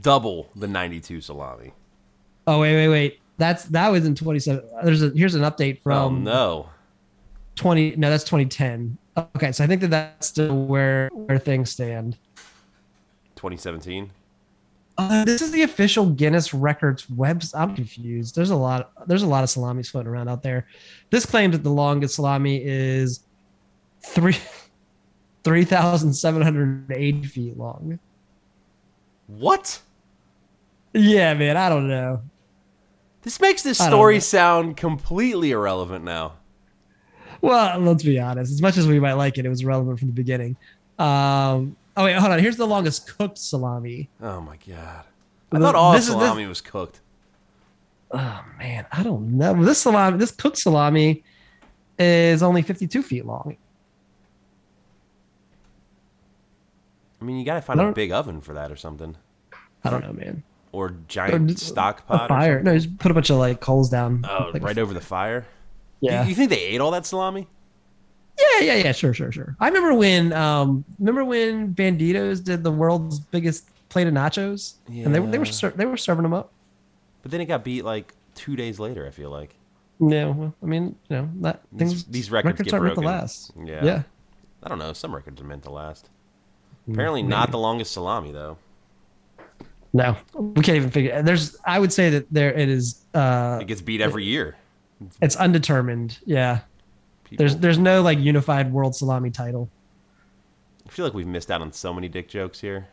Double 0.00 0.48
the 0.56 0.66
92 0.66 1.20
salami. 1.20 1.72
Oh 2.48 2.60
wait, 2.60 2.74
wait, 2.74 2.88
wait. 2.88 3.20
That's 3.38 3.66
that 3.66 3.92
was 3.92 4.06
in 4.06 4.16
27. 4.16 4.64
There's 4.82 5.04
a 5.04 5.10
here's 5.10 5.36
an 5.36 5.42
update 5.42 5.76
oh, 5.78 5.82
from 5.82 6.24
no. 6.24 6.68
20. 7.54 7.94
No, 7.96 8.10
that's 8.10 8.24
2010. 8.24 8.98
Okay, 9.36 9.52
so 9.52 9.62
I 9.62 9.68
think 9.68 9.80
that 9.82 9.90
that's 9.90 10.26
still 10.26 10.66
where 10.66 11.08
where 11.12 11.38
things 11.38 11.70
stand. 11.70 12.18
2017? 13.36 14.10
Uh, 14.98 15.24
this 15.24 15.42
is 15.42 15.50
the 15.50 15.62
official 15.62 16.06
Guinness 16.06 16.54
Records 16.54 17.08
web. 17.10 17.42
I'm 17.54 17.74
confused. 17.74 18.34
There's 18.34 18.50
a 18.50 18.56
lot. 18.56 18.92
There's 19.06 19.22
a 19.22 19.26
lot 19.26 19.44
of 19.44 19.50
salamis 19.50 19.90
floating 19.90 20.10
around 20.10 20.28
out 20.28 20.42
there. 20.42 20.66
This 21.10 21.26
claims 21.26 21.52
that 21.52 21.62
the 21.62 21.70
longest 21.70 22.14
salami 22.14 22.62
is 22.64 23.20
three 24.02 24.36
three 25.44 25.64
thousand 25.64 26.14
seven 26.14 26.40
hundred 26.40 26.90
eighty 26.92 27.24
feet 27.24 27.58
long. 27.58 27.98
What? 29.26 29.80
Yeah, 30.94 31.34
man. 31.34 31.56
I 31.56 31.68
don't 31.68 31.88
know. 31.88 32.22
This 33.22 33.40
makes 33.40 33.62
this 33.62 33.76
story 33.76 34.20
sound 34.20 34.76
completely 34.76 35.50
irrelevant 35.50 36.04
now. 36.04 36.34
Well, 37.42 37.78
let's 37.80 38.02
be 38.02 38.18
honest. 38.18 38.52
As 38.52 38.62
much 38.62 38.76
as 38.76 38.86
we 38.86 38.98
might 38.98 39.14
like 39.14 39.36
it, 39.36 39.44
it 39.44 39.48
was 39.48 39.64
relevant 39.64 39.98
from 39.98 40.08
the 40.08 40.14
beginning. 40.14 40.56
Um, 40.98 41.76
oh 41.96 42.04
wait, 42.04 42.16
hold 42.16 42.32
on. 42.32 42.38
Here's 42.38 42.56
the 42.56 42.66
longest 42.66 43.16
cooked 43.18 43.38
salami. 43.38 44.08
Oh 44.22 44.40
my 44.40 44.56
god. 44.68 45.04
I 45.52 45.58
thought 45.58 45.74
all 45.74 45.92
this 45.92 46.02
is- 46.02 46.14
this- 46.14 46.14
salami 46.22 46.46
was 46.46 46.60
cooked. 46.60 47.00
Oh 48.12 48.44
man, 48.58 48.86
I 48.92 49.02
don't 49.02 49.36
know. 49.36 49.64
This 49.64 49.78
salami, 49.78 50.16
this 50.18 50.30
cooked 50.30 50.58
salami, 50.58 51.24
is 51.98 52.42
only 52.42 52.62
52 52.62 53.02
feet 53.02 53.26
long. 53.26 53.56
I 57.20 57.24
mean, 57.24 57.38
you 57.38 57.44
gotta 57.44 57.62
find 57.62 57.80
a 57.80 57.92
big 57.92 58.12
oven 58.12 58.40
for 58.40 58.52
that 58.54 58.70
or 58.70 58.76
something, 58.76 59.16
I 59.84 59.90
don't 59.90 60.02
know, 60.04 60.12
man. 60.12 60.42
or 60.72 60.86
Or 60.88 60.96
giant 61.08 61.48
just 61.48 61.66
stock 61.66 62.06
pot. 62.06 62.24
or 62.24 62.28
fire. 62.28 62.62
No, 62.62 62.76
just 62.76 62.96
put 62.98 63.10
a 63.10 63.14
bunch 63.14 63.30
of 63.30 63.38
like 63.38 63.60
coals 63.60 63.88
down. 63.88 64.24
Oh, 64.28 64.50
Like 64.52 64.62
right 64.62 64.78
over 64.78 64.92
the 64.94 65.00
fire. 65.00 65.46
Yeah. 66.00 66.22
You, 66.22 66.28
you 66.30 66.34
think 66.34 66.50
they 66.50 66.60
ate 66.60 66.80
all 66.80 66.90
that 66.90 67.06
salami? 67.06 67.48
Yeah, 68.38 68.60
yeah, 68.60 68.74
yeah. 68.74 68.92
Sure, 68.92 69.14
sure, 69.14 69.32
sure. 69.32 69.56
I 69.60 69.68
remember 69.68 69.94
when, 69.94 70.32
um, 70.32 70.84
remember 70.98 71.24
when 71.24 71.74
Banditos 71.74 72.42
did 72.44 72.62
the 72.64 72.70
world's 72.70 73.18
biggest 73.20 73.68
plate 73.88 74.06
of 74.06 74.12
nachos, 74.14 74.74
and 74.88 75.14
they 75.14 75.20
were 75.20 75.26
they 75.28 75.38
were 75.38 75.44
ser- 75.46 75.70
they 75.70 75.86
were 75.86 75.96
serving 75.96 76.22
them 76.22 76.34
up. 76.34 76.52
But 77.22 77.30
then 77.30 77.40
it 77.40 77.46
got 77.46 77.64
beat 77.64 77.84
like 77.84 78.14
two 78.34 78.54
days 78.56 78.78
later. 78.78 79.06
I 79.06 79.10
feel 79.10 79.30
like. 79.30 79.54
Yeah, 79.98 80.26
well, 80.26 80.54
I 80.62 80.66
mean, 80.66 80.94
you 81.08 81.16
know, 81.16 81.30
that 81.40 81.62
These- 81.72 81.78
things 81.90 82.04
these 82.04 82.30
records 82.30 82.60
get 82.60 82.74
aren't 82.74 82.84
meant 82.84 82.94
to 82.96 83.00
last. 83.00 83.52
Yeah. 83.64 83.82
yeah. 83.84 84.02
I 84.62 84.68
don't 84.68 84.78
know. 84.78 84.92
Some 84.92 85.14
records 85.14 85.40
are 85.40 85.44
meant 85.44 85.62
to 85.62 85.70
last. 85.70 86.10
Mm, 86.88 86.92
Apparently, 86.92 87.22
not 87.22 87.50
the 87.50 87.58
longest 87.58 87.92
salami 87.92 88.32
though. 88.32 88.58
No, 89.94 90.14
we 90.34 90.62
can't 90.62 90.76
even 90.76 90.90
figure. 90.90 91.22
There's, 91.22 91.56
I 91.64 91.78
would 91.78 91.92
say 91.92 92.10
that 92.10 92.26
there 92.30 92.52
it 92.52 92.68
is. 92.68 93.02
Uh, 93.14 93.58
It 93.62 93.66
gets 93.66 93.80
beat 93.80 94.02
every 94.02 94.24
year. 94.24 94.56
it's 95.22 95.36
undetermined. 95.36 96.18
Yeah, 96.26 96.60
People, 97.28 97.42
there's 97.42 97.56
there's 97.56 97.78
no 97.78 98.02
like 98.02 98.18
unified 98.18 98.72
world 98.72 98.94
salami 98.94 99.30
title. 99.30 99.68
I 100.86 100.90
feel 100.90 101.04
like 101.04 101.14
we've 101.14 101.26
missed 101.26 101.50
out 101.50 101.60
on 101.60 101.72
so 101.72 101.92
many 101.92 102.08
dick 102.08 102.28
jokes 102.28 102.60
here. 102.60 102.88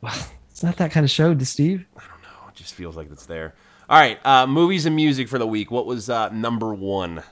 Well, 0.00 0.14
It's 0.50 0.62
not 0.62 0.76
that 0.76 0.90
kind 0.92 1.02
of 1.02 1.10
show, 1.10 1.32
to 1.34 1.46
Steve. 1.46 1.86
know. 1.96 2.48
it 2.48 2.54
just 2.54 2.74
feels 2.74 2.94
like 2.94 3.10
it's 3.10 3.24
there. 3.24 3.54
All 3.88 3.98
right, 3.98 4.18
uh, 4.26 4.46
movies 4.46 4.84
and 4.84 4.94
music 4.94 5.26
for 5.28 5.38
the 5.38 5.46
week. 5.46 5.70
What 5.70 5.86
was 5.86 6.10
uh, 6.10 6.28
number 6.28 6.74
one? 6.74 7.22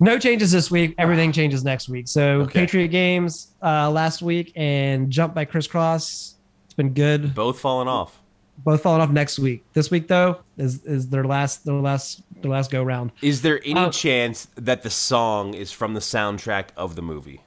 No 0.00 0.18
changes 0.18 0.52
this 0.52 0.70
week. 0.70 0.94
Everything 0.98 1.32
changes 1.32 1.64
next 1.64 1.88
week. 1.88 2.08
So 2.08 2.42
Okay. 2.42 2.60
Patriot 2.60 2.88
Games 2.88 3.52
uh, 3.62 3.90
last 3.90 4.20
week 4.20 4.52
and 4.54 5.10
Jump 5.10 5.34
by 5.34 5.46
Kris 5.46 5.66
Kross. 5.66 6.34
It's 6.66 6.74
been 6.74 6.92
good. 6.92 7.34
Both 7.34 7.58
falling 7.60 7.88
off. 7.88 8.20
Both 8.64 8.82
falling 8.82 9.00
off 9.02 9.10
next 9.10 9.38
week. 9.38 9.64
This 9.74 9.90
week 9.90 10.08
though 10.08 10.40
is 10.56 10.82
is 10.84 11.08
their 11.08 11.24
last 11.24 11.64
their 11.64 11.74
last 11.74 12.22
their 12.42 12.50
last 12.50 12.70
go 12.70 12.82
round. 12.82 13.12
Is 13.22 13.42
there 13.42 13.60
any 13.64 13.78
Uh, 13.80 13.90
chance 13.90 14.48
that 14.56 14.82
the 14.82 14.90
song 14.90 15.54
is 15.54 15.70
from 15.72 15.94
the 15.94 16.00
soundtrack 16.00 16.66
of 16.76 16.96
the 16.96 17.02
movie? 17.02 17.42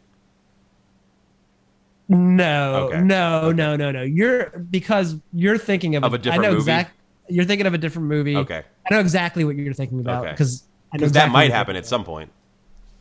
No, 2.07 2.87
Okay. 2.91 3.01
no, 3.01 3.51
no, 3.51 3.75
no, 3.75 3.91
no. 3.91 4.01
You're 4.01 4.49
because 4.71 5.15
you're 5.31 5.57
thinking 5.57 5.95
of, 5.95 6.03
Of 6.03 6.13
a 6.13 6.17
different 6.17 6.39
I 6.43 6.47
know 6.47 6.51
movie? 6.53 6.61
exact. 6.71 6.91
You're 7.27 7.45
thinking 7.45 7.67
of 7.67 7.73
a 7.75 7.77
different 7.77 8.07
movie. 8.07 8.35
Okay. 8.35 8.63
I 8.89 8.93
know 8.93 8.99
exactly 8.99 9.43
what 9.45 9.55
you're 9.55 9.73
thinking 9.73 9.99
about 9.99 10.23
because 10.23 10.63
Because 10.91 11.09
exactly 11.09 11.29
that 11.29 11.31
might 11.31 11.51
happen 11.51 11.75
at 11.75 11.85
some 11.85 12.03
point. 12.03 12.31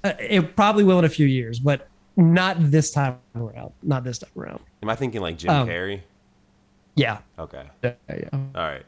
Uh, 0.05 0.13
It 0.21 0.55
probably 0.55 0.85
will 0.85 0.99
in 0.99 1.07
a 1.07 1.09
few 1.09 1.27
years, 1.27 1.59
but 1.59 1.89
not 2.17 2.57
this 2.71 2.91
time 2.91 3.17
around. 3.35 3.73
Not 3.83 4.05
this 4.05 4.19
time 4.19 4.31
around. 4.37 4.61
Am 4.83 4.91
I 4.91 4.95
thinking 4.95 5.23
like 5.23 5.39
Jim 5.39 5.51
Um, 5.51 5.69
Carrey? 5.69 6.01
Yeah. 6.99 7.19
Okay. 7.39 7.65
Yeah. 7.83 7.93
yeah. 8.09 8.29
All 8.33 8.41
right. 8.55 8.83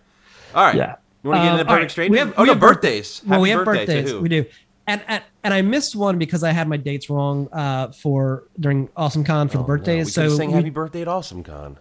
All 0.55 0.65
right. 0.65 0.75
Yeah. 0.77 0.97
You 1.23 1.31
want 1.31 1.41
to 1.43 1.45
get 1.47 1.53
into 1.53 1.65
all 1.65 1.65
Perfect 1.65 1.71
right. 1.83 1.91
Strangers? 1.91 2.13
We 2.13 2.19
have- 2.19 2.35
oh 2.37 2.43
we 2.43 2.47
no, 2.47 2.53
have 2.55 2.61
birthdays. 2.61 3.23
Well, 3.27 3.41
we 3.41 3.51
have 3.51 3.65
birthdays. 3.65 4.11
who? 4.11 4.21
We 4.21 4.29
do. 4.29 4.45
And, 4.87 5.03
and 5.07 5.23
and 5.45 5.55
I 5.55 5.63
missed 5.63 5.95
one 5.95 6.19
because 6.19 6.43
I 6.43 6.51
had 6.51 6.67
my 6.67 6.77
dates 6.77 7.09
wrong 7.09 7.49
uh, 7.53 7.93
for 7.93 8.45
during 8.59 8.89
Awesome 8.97 9.23
Con 9.23 9.49
for 9.49 9.59
Oh, 9.59 9.61
the 9.61 9.63
no, 9.63 9.67
birthdays. 9.69 10.07
we 10.07 10.11
so 10.13 10.29
sang 10.37 10.49
we- 10.49 10.55
Happy 10.55 10.71
Birthday 10.71 11.03
at 11.03 11.09
Awesome 11.09 11.43
Con. 11.45 11.79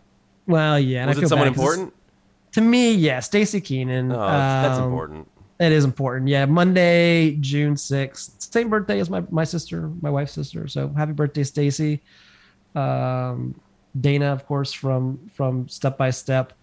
well, 0.48 0.80
yeah. 0.80 1.06
Was 1.08 1.18
I 1.18 1.22
it 1.24 1.28
someone 1.30 1.48
important? 1.48 1.94
To 2.54 2.62
me, 2.62 2.94
yeah. 2.94 3.20
Stacy 3.20 3.62
Keanan. 3.62 4.12
Oh, 4.12 4.18
that's 4.18 4.78
um, 4.80 4.86
important. 4.86 5.28
It 5.60 5.72
is 5.72 5.84
important. 5.86 6.28
Yeah. 6.30 6.46
Monday, 6.46 7.32
June 7.40 7.76
6th. 7.76 8.52
Same 8.54 8.70
birthday 8.70 9.00
as 9.00 9.10
my, 9.10 9.24
my 9.30 9.44
sister, 9.44 9.90
my 10.02 10.10
wife's 10.10 10.34
sister. 10.34 10.68
So 10.68 10.90
happy 10.90 11.12
birthday, 11.14 11.44
Stacy. 11.44 12.02
Um, 12.76 13.60
Dana, 14.00 14.28
of 14.28 14.46
course, 14.46 14.72
from 14.72 15.30
from 15.34 15.68
Step 15.70 15.98
by 15.98 16.10
Step. 16.10 16.54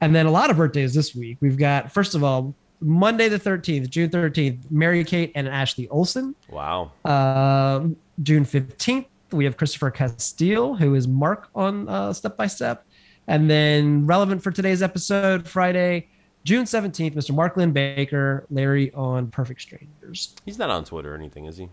And 0.00 0.14
then 0.14 0.26
a 0.26 0.30
lot 0.30 0.50
of 0.50 0.56
birthdays 0.56 0.94
this 0.94 1.14
week. 1.14 1.38
We've 1.40 1.58
got, 1.58 1.90
first 1.90 2.14
of 2.14 2.22
all, 2.22 2.54
Monday 2.80 3.28
the 3.28 3.38
13th, 3.38 3.90
June 3.90 4.10
13th, 4.10 4.70
Mary 4.70 5.02
Kate 5.04 5.32
and 5.34 5.48
Ashley 5.48 5.88
Olsen. 5.88 6.34
Wow. 6.48 6.92
Uh, 7.04 7.88
June 8.22 8.44
15th, 8.44 9.06
we 9.32 9.44
have 9.44 9.56
Christopher 9.56 9.90
Castile, 9.90 10.76
who 10.76 10.94
is 10.94 11.08
Mark 11.08 11.48
on 11.54 11.88
uh, 11.88 12.12
Step 12.12 12.36
by 12.36 12.46
Step. 12.46 12.84
And 13.26 13.50
then 13.50 14.06
relevant 14.06 14.42
for 14.42 14.50
today's 14.50 14.82
episode, 14.82 15.46
Friday, 15.46 16.08
June 16.44 16.64
17th, 16.64 17.14
Mr. 17.14 17.34
Mark 17.34 17.56
Linn-Baker, 17.56 18.46
Larry 18.50 18.92
on 18.94 19.30
Perfect 19.30 19.60
Strangers. 19.60 20.34
He's 20.46 20.58
not 20.58 20.70
on 20.70 20.84
Twitter 20.84 21.12
or 21.12 21.16
anything, 21.16 21.44
is 21.44 21.58
he? 21.58 21.68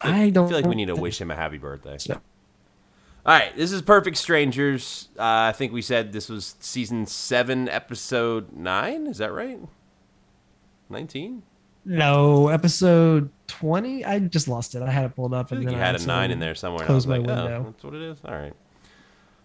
I 0.00 0.30
don't 0.30 0.48
feel 0.48 0.58
like 0.58 0.66
we 0.66 0.74
need 0.74 0.88
to 0.88 0.96
wish 0.96 1.20
him 1.20 1.30
a 1.30 1.36
happy 1.36 1.58
birthday. 1.58 1.96
so. 1.98 2.20
All 3.28 3.34
right, 3.34 3.54
this 3.54 3.72
is 3.72 3.82
Perfect 3.82 4.16
Strangers. 4.16 5.10
Uh, 5.18 5.22
I 5.22 5.52
think 5.52 5.70
we 5.70 5.82
said 5.82 6.14
this 6.14 6.30
was 6.30 6.56
season 6.60 7.04
seven, 7.04 7.68
episode 7.68 8.54
nine. 8.56 9.06
Is 9.06 9.18
that 9.18 9.34
right? 9.34 9.60
Nineteen. 10.88 11.42
No, 11.84 12.48
episode 12.48 13.28
20. 13.48 14.06
I 14.06 14.20
just 14.20 14.48
lost 14.48 14.74
it. 14.74 14.80
I 14.80 14.90
had 14.90 15.04
it 15.04 15.14
pulled 15.14 15.34
up. 15.34 15.52
And 15.52 15.62
then 15.62 15.74
you 15.74 15.78
I 15.78 15.84
had 15.84 16.00
a 16.00 16.06
nine 16.06 16.30
in 16.30 16.38
there 16.38 16.54
somewhere. 16.54 16.86
was 16.88 17.06
my 17.06 17.18
like, 17.18 17.26
window. 17.26 17.64
Oh, 17.66 17.70
that's 17.70 17.84
what 17.84 17.92
it 17.92 18.00
is. 18.00 18.16
All 18.24 18.32
right. 18.32 18.54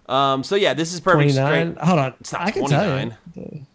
Um. 0.08 0.46
So 0.46 0.56
yeah, 0.56 0.74
this 0.74 0.94
is 0.94 1.02
Perfect 1.02 1.34
29. 1.34 1.52
Strangers. 1.52 1.84
Hold 1.86 2.00
on. 2.00 2.14
It's 2.22 2.32
not 2.32 2.42
I 2.42 2.52
can 2.52 2.62
29. 2.62 3.18
tell 3.34 3.44
you. 3.44 3.66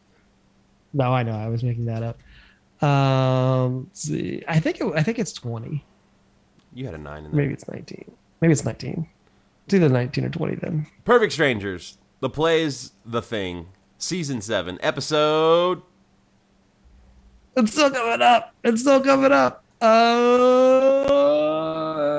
No, 0.94 1.12
I 1.12 1.22
know. 1.22 1.36
I 1.36 1.48
was 1.48 1.62
making 1.62 1.84
that 1.84 2.02
up. 2.02 2.82
Um, 2.82 3.84
let's 3.88 4.00
see. 4.04 4.42
I 4.48 4.58
think 4.58 4.80
it, 4.80 4.90
I 4.94 5.02
think 5.02 5.18
it's 5.18 5.34
20. 5.34 5.84
You 6.72 6.86
had 6.86 6.94
a 6.94 6.98
nine 6.98 7.26
in 7.26 7.30
there. 7.30 7.42
Maybe 7.42 7.52
it's 7.52 7.68
19. 7.68 8.10
Maybe 8.40 8.52
it's 8.52 8.64
19. 8.64 9.06
It's 9.68 9.74
either 9.74 9.90
19 9.90 10.24
or 10.24 10.30
20 10.30 10.54
then. 10.54 10.86
Perfect 11.04 11.30
Strangers. 11.34 11.98
The 12.20 12.30
plays 12.30 12.92
the 13.04 13.20
thing. 13.20 13.66
Season 13.98 14.40
seven, 14.40 14.78
episode. 14.80 15.82
It's 17.54 17.72
still 17.72 17.90
coming 17.90 18.22
up. 18.22 18.54
It's 18.64 18.80
still 18.80 19.02
coming 19.02 19.30
up. 19.30 19.62
Uh, 19.82 19.92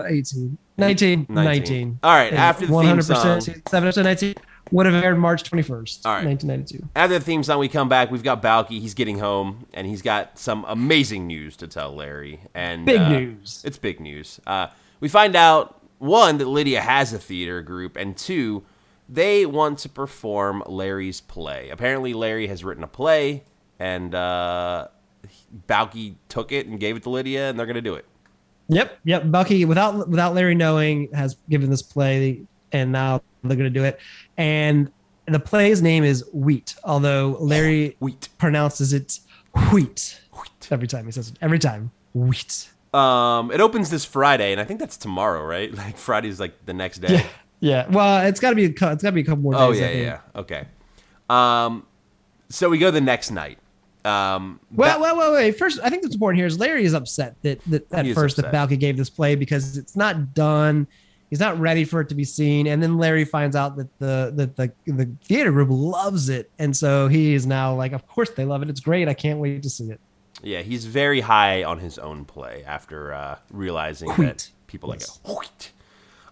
18. 0.09 0.59
19. 0.77 1.25
19. 1.27 1.99
All 2.03 2.11
right, 2.11 2.31
after 2.33 2.67
the 2.67 2.79
theme 2.79 3.01
song. 3.01 3.41
7 3.41 3.63
episode 3.71 4.03
19 4.03 4.35
would 4.69 4.85
have 4.85 5.03
aired 5.03 5.17
March 5.17 5.41
21st, 5.49 6.05
All 6.05 6.13
right. 6.13 6.25
1992. 6.27 6.87
After 6.95 7.17
the 7.17 7.25
theme 7.25 7.41
song, 7.41 7.57
we 7.57 7.67
come 7.67 7.89
back. 7.89 8.11
We've 8.11 8.21
got 8.21 8.43
Balki. 8.43 8.79
He's 8.79 8.93
getting 8.93 9.17
home, 9.17 9.65
and 9.73 9.87
he's 9.87 10.03
got 10.03 10.37
some 10.37 10.65
amazing 10.67 11.25
news 11.25 11.57
to 11.57 11.67
tell 11.67 11.95
Larry. 11.95 12.41
And 12.53 12.85
Big 12.85 13.01
uh, 13.01 13.09
news. 13.09 13.63
It's 13.65 13.79
big 13.79 13.99
news. 13.99 14.39
Uh, 14.45 14.67
we 14.99 15.07
find 15.09 15.35
out 15.35 15.78
one 15.99 16.37
that 16.39 16.47
Lydia 16.47 16.81
has 16.81 17.13
a 17.13 17.19
theater 17.19 17.61
group, 17.61 17.95
and 17.95 18.17
two, 18.17 18.63
they 19.07 19.45
want 19.45 19.79
to 19.79 19.89
perform 19.89 20.63
Larry's 20.65 21.21
play. 21.21 21.69
Apparently, 21.69 22.13
Larry 22.13 22.47
has 22.47 22.63
written 22.63 22.83
a 22.83 22.87
play, 22.87 23.43
and 23.79 24.13
uh, 24.15 24.87
Balki 25.67 26.15
took 26.27 26.51
it 26.51 26.67
and 26.67 26.79
gave 26.79 26.95
it 26.95 27.03
to 27.03 27.09
Lydia, 27.09 27.49
and 27.49 27.59
they're 27.59 27.67
gonna 27.67 27.81
do 27.81 27.95
it. 27.95 28.05
Yep, 28.69 28.99
yep. 29.03 29.23
Balki, 29.23 29.65
without 29.67 30.07
without 30.07 30.35
Larry 30.35 30.55
knowing, 30.55 31.09
has 31.13 31.37
given 31.49 31.69
this 31.71 31.81
play, 31.81 32.41
and 32.71 32.91
now 32.91 33.21
they're 33.43 33.57
going 33.57 33.71
to 33.71 33.79
do 33.79 33.83
it. 33.83 33.99
And 34.37 34.91
the 35.27 35.39
play's 35.39 35.81
name 35.81 36.03
is 36.03 36.23
Wheat, 36.33 36.75
although 36.83 37.37
Larry 37.39 37.95
Wheat. 37.99 38.29
pronounces 38.37 38.93
it 38.93 39.19
Wheat 39.71 40.19
Wheat. 40.33 40.71
every 40.71 40.87
time 40.87 41.05
he 41.05 41.11
says 41.11 41.29
it. 41.29 41.37
Every 41.41 41.59
time, 41.59 41.91
Wheat. 42.13 42.69
Um, 42.93 43.51
it 43.51 43.62
opens 43.62 43.89
this 43.89 44.03
Friday, 44.05 44.51
and 44.51 44.60
I 44.60 44.63
think 44.63 44.79
that's 44.79 44.98
tomorrow, 44.98 45.43
right? 45.43 45.74
Like 45.77 45.98
Friday's 45.98 46.39
like 46.39 46.65
the 46.65 46.74
next 46.74 47.00
day. 47.00 47.13
Yeah, 47.13 47.27
yeah. 47.60 47.88
Well, 47.89 48.25
it's 48.25 48.39
got 48.39 48.50
to 48.50 48.55
be 48.55 48.65
it's 48.65 48.79
got 48.79 49.00
to 49.00 49.12
be 49.12 49.22
a 49.22 49.24
couple 49.24 49.43
more 49.43 49.53
days. 49.53 49.62
Oh 49.62 49.72
yeah, 49.72 49.91
yeah. 49.91 50.19
Okay. 50.36 50.65
Um, 51.29 51.86
so 52.50 52.69
we 52.69 52.77
go 52.79 52.89
the 52.91 53.01
next 53.01 53.31
night. 53.31 53.60
Um, 54.05 54.60
Well, 54.74 55.00
well, 55.01 55.17
well, 55.17 55.34
wait. 55.34 55.58
First, 55.58 55.79
I 55.84 55.89
think 55.89 56.03
what's 56.03 56.15
important 56.15 56.38
here 56.39 56.48
is 56.48 56.58
Larry 56.58 56.86
is 56.86 56.93
upset 56.93 57.36
that, 57.43 57.60
that 57.65 57.86
at 57.91 58.08
first 58.15 58.39
upset. 58.39 58.51
that 58.51 58.69
Balki 58.69 58.79
gave 58.79 58.98
this 58.98 59.10
play 59.10 59.36
because 59.36 59.77
it's 59.77 59.96
not 59.96 60.34
done. 60.34 60.88
He's 61.29 61.39
not 61.39 61.60
ready 61.60 61.84
for 61.86 62.01
it 62.01 62.10
to 62.10 62.15
be 62.15 62.24
seen, 62.24 62.65
and 62.67 62.81
then 62.81 62.98
Larry 62.98 63.24
finds 63.24 63.55
out 63.55 63.75
that 63.77 63.88
the 64.00 64.31
that 64.36 64.55
the 64.55 64.72
the 64.91 65.12
theater 65.24 65.51
group 65.51 65.67
loves 65.69 66.27
it, 66.29 66.50
and 66.58 66.75
so 66.75 67.08
he 67.08 67.36
is 67.36 67.46
now 67.46 67.75
like, 67.75 67.91
of 67.91 68.08
course 68.08 68.31
they 68.31 68.46
love 68.46 68.63
it. 68.63 68.69
It's 68.69 68.79
great. 68.79 69.08
I 69.08 69.13
can't 69.13 69.39
wait 69.39 69.62
to 69.62 69.69
see 69.69 69.91
it. 69.91 70.00
Yeah, 70.43 70.62
he's 70.62 70.86
very 70.86 71.22
high 71.22 71.63
on 71.63 71.79
his 71.79 71.98
own 72.00 72.25
play 72.25 72.63
after 72.65 73.13
uh, 73.13 73.38
realizing 73.51 74.08
that 74.10 74.17
Wheat. 74.17 74.51
people 74.67 74.93
Yes. 74.93 75.19
like 75.25 75.48
it. 75.48 75.72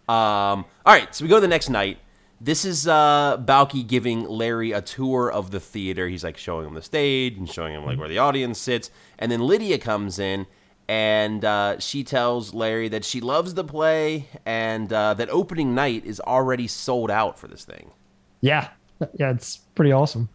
Um, 0.09 0.65
all 0.85 0.93
right, 0.93 1.13
so 1.13 1.25
we 1.25 1.29
go 1.29 1.35
to 1.35 1.41
the 1.41 1.47
next 1.47 1.69
night. 1.69 1.97
This 2.39 2.63
is 2.65 2.87
uh, 2.87 3.37
Balki 3.39 3.85
giving 3.85 4.23
Larry 4.27 4.71
a 4.71 4.81
tour 4.81 5.29
of 5.31 5.51
the 5.51 5.59
theater. 5.59 6.07
He's 6.07 6.23
like 6.23 6.37
showing 6.37 6.67
him 6.67 6.75
the 6.75 6.81
stage 6.81 7.35
and 7.35 7.49
showing 7.49 7.73
him 7.73 7.83
like 7.83 7.97
where 7.99 8.07
the 8.07 8.19
audience 8.19 8.59
sits. 8.59 8.91
And 9.19 9.31
then 9.31 9.41
Lydia 9.41 9.79
comes 9.79 10.19
in 10.19 10.45
and 10.87 11.43
uh, 11.43 11.79
she 11.79 12.03
tells 12.03 12.53
Larry 12.53 12.87
that 12.89 13.03
she 13.03 13.19
loves 13.19 13.55
the 13.55 13.63
play 13.63 14.27
and 14.45 14.93
uh, 14.93 15.15
that 15.15 15.29
opening 15.29 15.73
night 15.75 16.05
is 16.05 16.19
already 16.21 16.67
sold 16.67 17.09
out 17.11 17.37
for 17.39 17.47
this 17.47 17.65
thing. 17.65 17.91
Yeah, 18.39 18.69
yeah, 19.15 19.31
it's 19.31 19.57
pretty 19.75 19.91
awesome. 19.91 20.29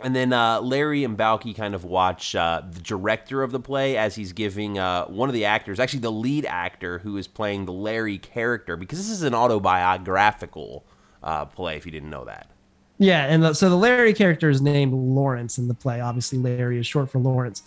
And 0.00 0.16
then 0.16 0.32
uh, 0.32 0.60
Larry 0.60 1.04
and 1.04 1.18
Balki 1.18 1.54
kind 1.54 1.74
of 1.74 1.84
watch 1.84 2.34
uh, 2.34 2.62
the 2.70 2.80
director 2.80 3.42
of 3.42 3.52
the 3.52 3.60
play 3.60 3.96
as 3.96 4.14
he's 4.14 4.32
giving 4.32 4.78
uh, 4.78 5.06
one 5.06 5.28
of 5.28 5.32
the 5.34 5.44
actors, 5.44 5.78
actually 5.78 6.00
the 6.00 6.12
lead 6.12 6.46
actor 6.46 6.98
who 7.00 7.16
is 7.16 7.26
playing 7.26 7.66
the 7.66 7.72
Larry 7.72 8.18
character, 8.18 8.76
because 8.76 8.98
this 8.98 9.10
is 9.10 9.22
an 9.22 9.34
autobiographical 9.34 10.84
uh, 11.22 11.44
play. 11.44 11.76
If 11.76 11.84
you 11.84 11.92
didn't 11.92 12.10
know 12.10 12.24
that, 12.24 12.48
Yeah, 12.98 13.26
and 13.26 13.42
the, 13.42 13.52
so 13.52 13.68
the 13.68 13.76
Larry 13.76 14.14
character 14.14 14.48
is 14.48 14.62
named 14.62 14.92
Lawrence 14.92 15.58
in 15.58 15.66
the 15.66 15.74
play. 15.74 16.00
Obviously, 16.00 16.38
Larry 16.38 16.78
is 16.78 16.86
short 16.86 17.10
for 17.10 17.18
Lawrence. 17.18 17.62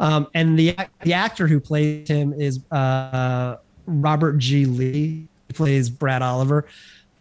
Um, 0.00 0.26
and 0.34 0.58
the 0.58 0.76
the 1.02 1.12
actor 1.12 1.46
who 1.46 1.60
plays 1.60 2.08
him 2.08 2.32
is 2.32 2.60
uh, 2.72 3.56
Robert 3.86 4.38
G. 4.38 4.64
Lee. 4.64 5.28
He 5.46 5.52
plays 5.54 5.90
Brad 5.90 6.22
Oliver. 6.22 6.66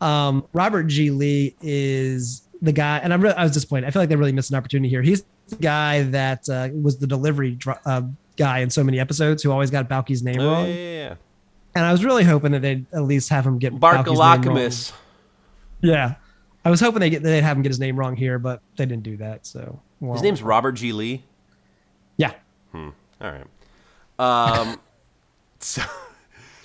Um, 0.01 0.47
Robert 0.53 0.83
G. 0.83 1.11
Lee 1.11 1.55
is 1.61 2.43
the 2.61 2.71
guy, 2.71 2.97
and 2.99 3.13
I'm 3.13 3.21
really, 3.21 3.35
I 3.35 3.43
was 3.43 3.51
disappointed. 3.53 3.87
I 3.87 3.91
feel 3.91 4.01
like 4.01 4.09
they 4.09 4.15
really 4.15 4.31
missed 4.31 4.49
an 4.51 4.57
opportunity 4.57 4.89
here. 4.89 5.01
He's 5.01 5.23
the 5.47 5.55
guy 5.55 6.03
that 6.03 6.47
uh, 6.49 6.69
was 6.73 6.97
the 6.97 7.07
delivery 7.07 7.51
dr- 7.51 7.79
uh, 7.85 8.01
guy 8.37 8.59
in 8.59 8.69
so 8.69 8.83
many 8.83 8.99
episodes 8.99 9.43
who 9.43 9.51
always 9.51 9.71
got 9.71 9.87
Balki's 9.87 10.23
name 10.23 10.39
oh, 10.39 10.51
wrong. 10.51 10.65
yeah, 10.67 10.73
yeah, 10.73 11.07
yeah. 11.09 11.15
And 11.75 11.85
I 11.85 11.91
was 11.91 12.03
really 12.03 12.23
hoping 12.23 12.51
that 12.53 12.61
they'd 12.61 12.85
at 12.93 13.03
least 13.03 13.29
have 13.29 13.45
him 13.45 13.59
get 13.59 13.79
Balki's 13.79 14.07
name 14.07 14.17
wrong. 14.17 14.41
Barkalocamus. 14.43 14.91
Yeah. 15.81 16.15
I 16.65 16.69
I 16.69 16.71
was 16.71 16.81
hoping 16.81 16.99
they 16.99 17.09
get 17.09 17.23
they'd 17.23 17.41
have 17.41 17.57
him 17.57 17.63
get 17.63 17.69
his 17.69 17.79
name 17.79 17.97
wrong 17.97 18.15
here, 18.15 18.37
but 18.37 18.61
they 18.75 18.85
didn't 18.85 19.03
do 19.03 19.17
that. 19.17 19.45
So 19.45 19.79
well, 20.01 20.13
His 20.13 20.21
name's 20.21 20.43
Robert 20.43 20.73
G. 20.73 20.91
Lee. 20.91 21.23
yeah, 22.17 22.33
Hmm. 22.71 22.89
All 23.21 23.31
right. 23.31 24.59
Um, 24.59 24.79
so, 25.59 25.81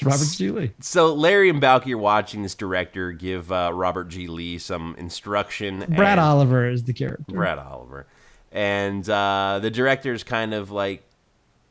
Robert 0.04 0.40
Lee. 0.40 0.72
so 0.80 1.14
Larry 1.14 1.48
and 1.48 1.60
Balki 1.60 1.92
are 1.92 1.98
watching 1.98 2.42
this 2.42 2.54
director 2.54 3.12
give 3.12 3.50
uh, 3.50 3.70
Robert 3.72 4.08
G. 4.08 4.26
Lee 4.26 4.58
some 4.58 4.94
instruction. 4.98 5.84
Brad 5.88 6.18
Oliver 6.18 6.68
is 6.68 6.84
the 6.84 6.92
character. 6.92 7.32
Brad 7.32 7.58
Oliver. 7.58 8.06
And 8.52 9.08
uh, 9.08 9.58
the 9.60 9.70
director's 9.70 10.22
kind 10.22 10.54
of 10.54 10.70
like 10.70 11.02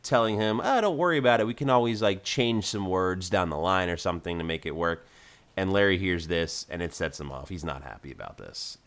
telling 0.04 0.38
him, 0.38 0.62
oh, 0.64 0.82
don't 0.82 0.98
worry 0.98 1.18
about 1.18 1.40
it. 1.40 1.48
We 1.48 1.54
can 1.54 1.70
always 1.70 2.02
like 2.02 2.24
change 2.24 2.66
some 2.66 2.86
words 2.88 3.30
down 3.30 3.50
the 3.50 3.58
line 3.58 3.90
or 3.90 3.98
something 3.98 4.38
to 4.38 4.44
make 4.44 4.66
it 4.66 4.76
work. 4.76 5.08
And 5.56 5.72
Larry 5.72 5.98
hears 5.98 6.28
this 6.28 6.66
and 6.70 6.82
it 6.82 6.94
sets 6.94 7.20
him 7.20 7.32
off. 7.32 7.50
He's 7.50 7.64
not 7.64 7.84
happy 7.84 8.12
about 8.12 8.38
this. 8.38 8.78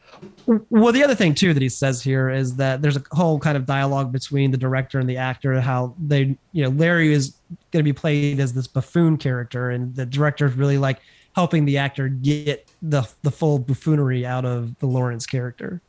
Well, 0.71 0.93
the 0.93 1.05
other 1.05 1.15
thing 1.15 1.35
too 1.35 1.53
that 1.53 1.63
he 1.63 1.69
says 1.69 2.03
here 2.03 2.31
is 2.31 2.57
that 2.57 2.81
there's 2.81 2.97
a 2.97 3.03
whole 3.13 3.39
kind 3.39 3.57
of 3.57 3.67
dialogue 3.67 4.13
between 4.13 4.51
the 4.51 4.57
director 4.57 4.99
and 4.99 5.09
the 5.09 5.17
actor. 5.17 5.61
How 5.61 5.95
they, 5.99 6.37
you 6.53 6.65
know, 6.65 6.71
Larry 6.71 7.13
is 7.13 7.35
going 7.71 7.81
to 7.81 7.83
be 7.83 7.93
played 7.93 8.41
as 8.41 8.53
this 8.53 8.67
buffoon 8.67 9.19
character, 9.19 9.71
and 9.71 9.95
the 9.95 10.07
director 10.07 10.47
is 10.47 10.55
really 10.55 10.79
like 10.79 11.01
helping 11.35 11.65
the 11.67 11.79
actor 11.79 12.09
get 12.09 12.71
the 12.81 13.07
the 13.23 13.31
full 13.31 13.59
buffoonery 13.59 14.25
out 14.25 14.45
of 14.45 14.79
the 14.79 14.87
Lawrence 14.87 15.27
character. 15.27 15.83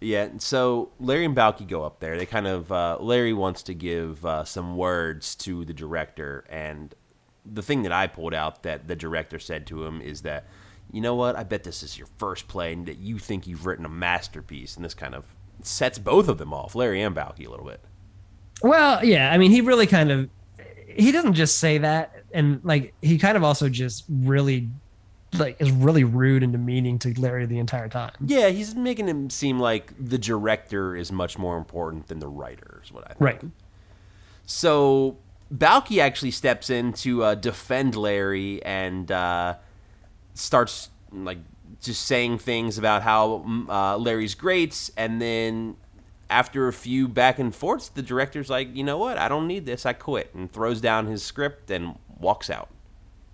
Yeah, 0.00 0.30
so 0.38 0.90
Larry 0.98 1.24
and 1.24 1.36
Balki 1.36 1.68
go 1.68 1.84
up 1.84 2.00
there. 2.00 2.18
They 2.18 2.26
kind 2.26 2.48
of 2.48 2.72
uh, 2.72 2.98
Larry 3.00 3.32
wants 3.32 3.62
to 3.64 3.74
give 3.74 4.26
uh, 4.26 4.42
some 4.42 4.76
words 4.76 5.36
to 5.36 5.64
the 5.64 5.72
director, 5.72 6.44
and 6.50 6.92
the 7.44 7.62
thing 7.62 7.82
that 7.82 7.92
I 7.92 8.06
pulled 8.06 8.34
out 8.34 8.62
that 8.64 8.88
the 8.88 8.96
director 8.96 9.38
said 9.38 9.66
to 9.68 9.84
him 9.84 10.00
is 10.00 10.22
that, 10.22 10.46
you 10.92 11.00
know 11.00 11.14
what, 11.14 11.36
I 11.36 11.42
bet 11.42 11.64
this 11.64 11.82
is 11.82 11.98
your 11.98 12.06
first 12.18 12.46
play, 12.46 12.72
and 12.72 12.86
that 12.86 12.98
you 12.98 13.18
think 13.18 13.46
you've 13.46 13.66
written 13.66 13.84
a 13.84 13.88
masterpiece, 13.88 14.76
and 14.76 14.84
this 14.84 14.94
kind 14.94 15.14
of 15.14 15.24
sets 15.62 15.98
both 15.98 16.28
of 16.28 16.38
them 16.38 16.52
off, 16.52 16.74
Larry 16.74 17.02
and 17.02 17.16
Balki, 17.16 17.46
a 17.46 17.50
little 17.50 17.66
bit. 17.66 17.80
Well, 18.62 19.04
yeah, 19.04 19.32
I 19.32 19.38
mean, 19.38 19.50
he 19.50 19.60
really 19.60 19.86
kind 19.86 20.10
of 20.12 20.28
he 20.86 21.10
doesn't 21.10 21.34
just 21.34 21.58
say 21.58 21.78
that, 21.78 22.22
and 22.32 22.60
like 22.62 22.94
he 23.02 23.18
kind 23.18 23.36
of 23.36 23.42
also 23.42 23.68
just 23.68 24.04
really 24.08 24.68
like 25.34 25.56
is 25.60 25.70
really 25.70 26.04
rude 26.04 26.42
and 26.42 26.52
demeaning 26.52 26.98
to 27.00 27.18
Larry 27.18 27.46
the 27.46 27.58
entire 27.58 27.88
time. 27.88 28.12
Yeah, 28.24 28.48
he's 28.48 28.74
making 28.74 29.08
him 29.08 29.30
seem 29.30 29.58
like 29.58 29.92
the 29.98 30.18
director 30.18 30.94
is 30.94 31.10
much 31.10 31.38
more 31.38 31.56
important 31.56 32.08
than 32.08 32.18
the 32.18 32.28
writer, 32.28 32.82
is 32.84 32.92
what 32.92 33.04
I 33.04 33.08
think. 33.08 33.20
Right. 33.20 33.42
So 34.44 35.16
Balki 35.52 35.98
actually 35.98 36.32
steps 36.32 36.70
in 36.70 36.92
to 36.94 37.24
uh, 37.24 37.34
defend 37.34 37.96
Larry 37.96 38.62
and 38.62 39.10
uh, 39.10 39.56
starts 40.34 40.90
like 41.12 41.38
just 41.80 42.04
saying 42.06 42.38
things 42.38 42.78
about 42.78 43.02
how 43.02 43.44
mm, 43.46 43.68
uh, 43.68 43.96
Larry's 43.96 44.34
great, 44.34 44.90
and 44.96 45.20
then 45.20 45.76
after 46.30 46.66
a 46.66 46.72
few 46.72 47.08
back 47.08 47.38
and 47.38 47.54
forths, 47.54 47.88
the 47.88 48.02
director's 48.02 48.48
like, 48.48 48.74
you 48.74 48.82
know 48.82 48.96
what, 48.96 49.18
I 49.18 49.28
don't 49.28 49.46
need 49.46 49.66
this, 49.66 49.84
I 49.84 49.92
quit, 49.92 50.34
and 50.34 50.50
throws 50.50 50.80
down 50.80 51.06
his 51.06 51.22
script 51.22 51.70
and 51.70 51.98
walks 52.18 52.48
out. 52.48 52.70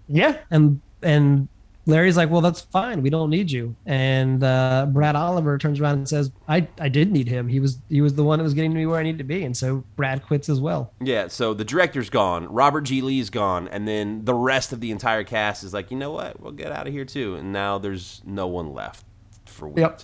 Yeah, 0.08 0.38
and 0.50 0.80
and 1.02 1.48
Larry's 1.88 2.18
like, 2.18 2.28
"Well, 2.30 2.42
that's 2.42 2.60
fine. 2.60 3.00
We 3.02 3.08
don't 3.08 3.30
need 3.30 3.50
you." 3.50 3.74
And 3.86 4.44
uh, 4.44 4.86
Brad 4.90 5.16
Oliver 5.16 5.56
turns 5.56 5.80
around 5.80 5.94
and 5.94 6.08
says, 6.08 6.30
"I 6.46 6.68
I 6.78 6.88
did 6.88 7.10
need 7.10 7.28
him. 7.28 7.48
He 7.48 7.60
was 7.60 7.78
he 7.88 8.02
was 8.02 8.14
the 8.14 8.22
one 8.22 8.38
that 8.38 8.42
was 8.42 8.52
getting 8.54 8.74
me 8.74 8.84
where 8.84 9.00
I 9.00 9.02
need 9.02 9.16
to 9.18 9.24
be." 9.24 9.44
And 9.44 9.56
so 9.56 9.82
Brad 9.96 10.24
quits 10.26 10.50
as 10.50 10.60
well. 10.60 10.92
Yeah, 11.00 11.28
so 11.28 11.54
the 11.54 11.64
director's 11.64 12.10
gone, 12.10 12.46
Robert 12.46 12.82
G. 12.82 13.00
Lee's 13.00 13.30
gone, 13.30 13.68
and 13.68 13.88
then 13.88 14.24
the 14.26 14.34
rest 14.34 14.72
of 14.72 14.80
the 14.80 14.90
entire 14.90 15.24
cast 15.24 15.64
is 15.64 15.72
like, 15.72 15.90
you 15.90 15.96
know 15.96 16.12
what, 16.12 16.38
we'll 16.40 16.52
get 16.52 16.72
out 16.72 16.86
of 16.86 16.92
here 16.92 17.06
too. 17.06 17.36
And 17.36 17.52
now 17.52 17.78
there's 17.78 18.20
no 18.26 18.46
one 18.46 18.74
left 18.74 19.04
for 19.46 19.68
Wheat. 19.68 19.80
Yep. 19.80 20.02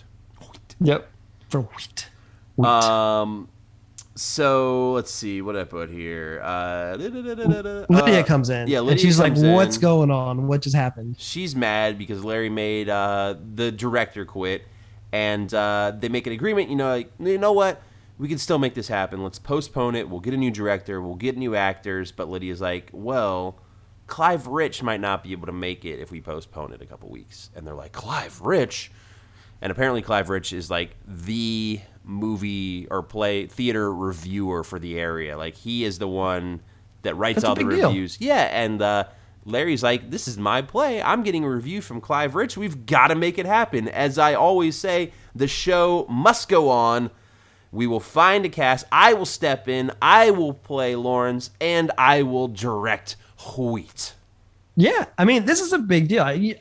Yep. 0.81 1.11
For 1.51 1.61
wheat. 1.61 2.09
Wheat. 2.57 2.67
Um, 2.67 3.49
so 4.17 4.93
let's 4.93 5.11
see 5.11 5.43
what 5.43 5.57
I 5.57 5.65
put 5.65 5.91
here. 5.91 6.41
Uh, 6.43 6.97
Lydia 6.99 8.21
uh, 8.21 8.23
comes 8.23 8.49
in. 8.51 8.69
Yeah, 8.69 8.79
and 8.79 8.87
Lydia 8.87 9.03
she's 9.05 9.19
like, 9.19 9.35
"What's 9.37 9.77
in. 9.77 9.83
going 9.83 10.11
on? 10.11 10.47
What 10.47 10.63
just 10.63 10.77
happened?" 10.77 11.17
She's 11.19 11.57
mad 11.57 11.99
because 11.99 12.25
Larry 12.25 12.51
made 12.51 12.89
uh, 12.89 13.35
the 13.55 13.73
director 13.73 14.25
quit, 14.25 14.63
and 15.13 15.53
uh, 15.53 15.93
they 15.99 16.09
make 16.09 16.27
an 16.27 16.33
agreement. 16.33 16.71
You 16.71 16.77
know, 16.77 16.89
like, 16.89 17.11
you 17.19 17.39
know 17.39 17.53
what? 17.53 17.83
We 18.17 18.29
can 18.29 18.39
still 18.39 18.59
make 18.59 18.75
this 18.75 18.87
happen. 18.87 19.25
Let's 19.25 19.41
postpone 19.41 19.97
it. 19.97 20.09
We'll 20.09 20.21
get 20.21 20.35
a 20.35 20.37
new 20.37 20.53
director. 20.53 21.01
We'll 21.01 21.17
get 21.17 21.37
new 21.37 21.57
actors. 21.57 22.13
But 22.13 22.29
Lydia's 22.29 22.61
like, 22.61 22.91
well, 22.93 23.59
Clive 24.07 24.47
Rich 24.47 24.85
might 24.85 25.01
not 25.01 25.25
be 25.25 25.33
able 25.33 25.47
to 25.47 25.53
make 25.53 25.85
it 25.85 25.99
if 25.99 26.13
we 26.13 26.21
postpone 26.21 26.73
it 26.73 26.81
a 26.81 26.87
couple 26.87 27.11
weeks. 27.11 27.51
And 27.57 27.67
they're 27.67 27.75
like, 27.75 27.93
Clive 27.93 28.41
Rich. 28.41 28.93
And 29.63 29.71
apparently, 29.71 30.03
Clive 30.03 30.29
Rich 30.29 30.53
is 30.53 30.71
like 30.71 30.97
the 31.07 31.81
movie 32.05 32.87
or 32.91 33.03
play 33.03 33.47
theater 33.47 33.93
reviewer 33.93 34.63
for 34.63 34.79
the 34.79 34.99
area. 34.99 35.39
Like 35.39 35.55
he 35.57 35.85
is 35.85 35.99
the 35.99 36.09
one 36.09 36.61
that 37.03 37.15
writes 37.17 37.37
That's 37.37 37.45
all 37.45 37.55
the 37.55 37.65
big 37.65 37.77
deal. 37.77 37.89
reviews. 37.89 38.21
Yeah, 38.21 38.43
and 38.53 38.81
uh, 38.83 39.05
Larry's 39.45 39.83
like, 39.83 40.11
"This 40.11 40.29
is 40.29 40.37
my 40.37 40.63
play. 40.63 41.03
I'm 41.03 41.23
getting 41.23 41.45
a 41.45 41.49
review 41.49 41.81
from 41.81 42.01
Clive 42.01 42.35
Rich. 42.35 42.57
We've 42.57 42.87
got 42.87 43.09
to 43.09 43.15
make 43.15 43.39
it 43.39 43.47
happen." 43.47 43.89
As 43.89 44.19
I 44.19 44.35
always 44.35 44.77
say, 44.77 45.13
the 45.35 45.49
show 45.49 46.07
must 46.09 46.49
go 46.49 46.69
on. 46.69 47.11
We 47.73 47.87
will 47.87 48.01
find 48.01 48.45
a 48.45 48.49
cast. 48.49 48.87
I 48.93 49.15
will 49.15 49.27
step 49.27 49.67
in. 49.69 49.91
I 50.01 50.31
will 50.31 50.53
play 50.55 50.95
Lawrence, 50.95 51.51
and 51.61 51.91
I 51.99 52.23
will 52.23 52.49
direct 52.49 53.17
Wheat. 53.59 54.15
Yeah, 54.77 55.07
I 55.19 55.25
mean, 55.25 55.45
this 55.45 55.61
is 55.61 55.73
a 55.73 55.79
big 55.79 56.09
deal. 56.09 56.23
I, 56.23 56.55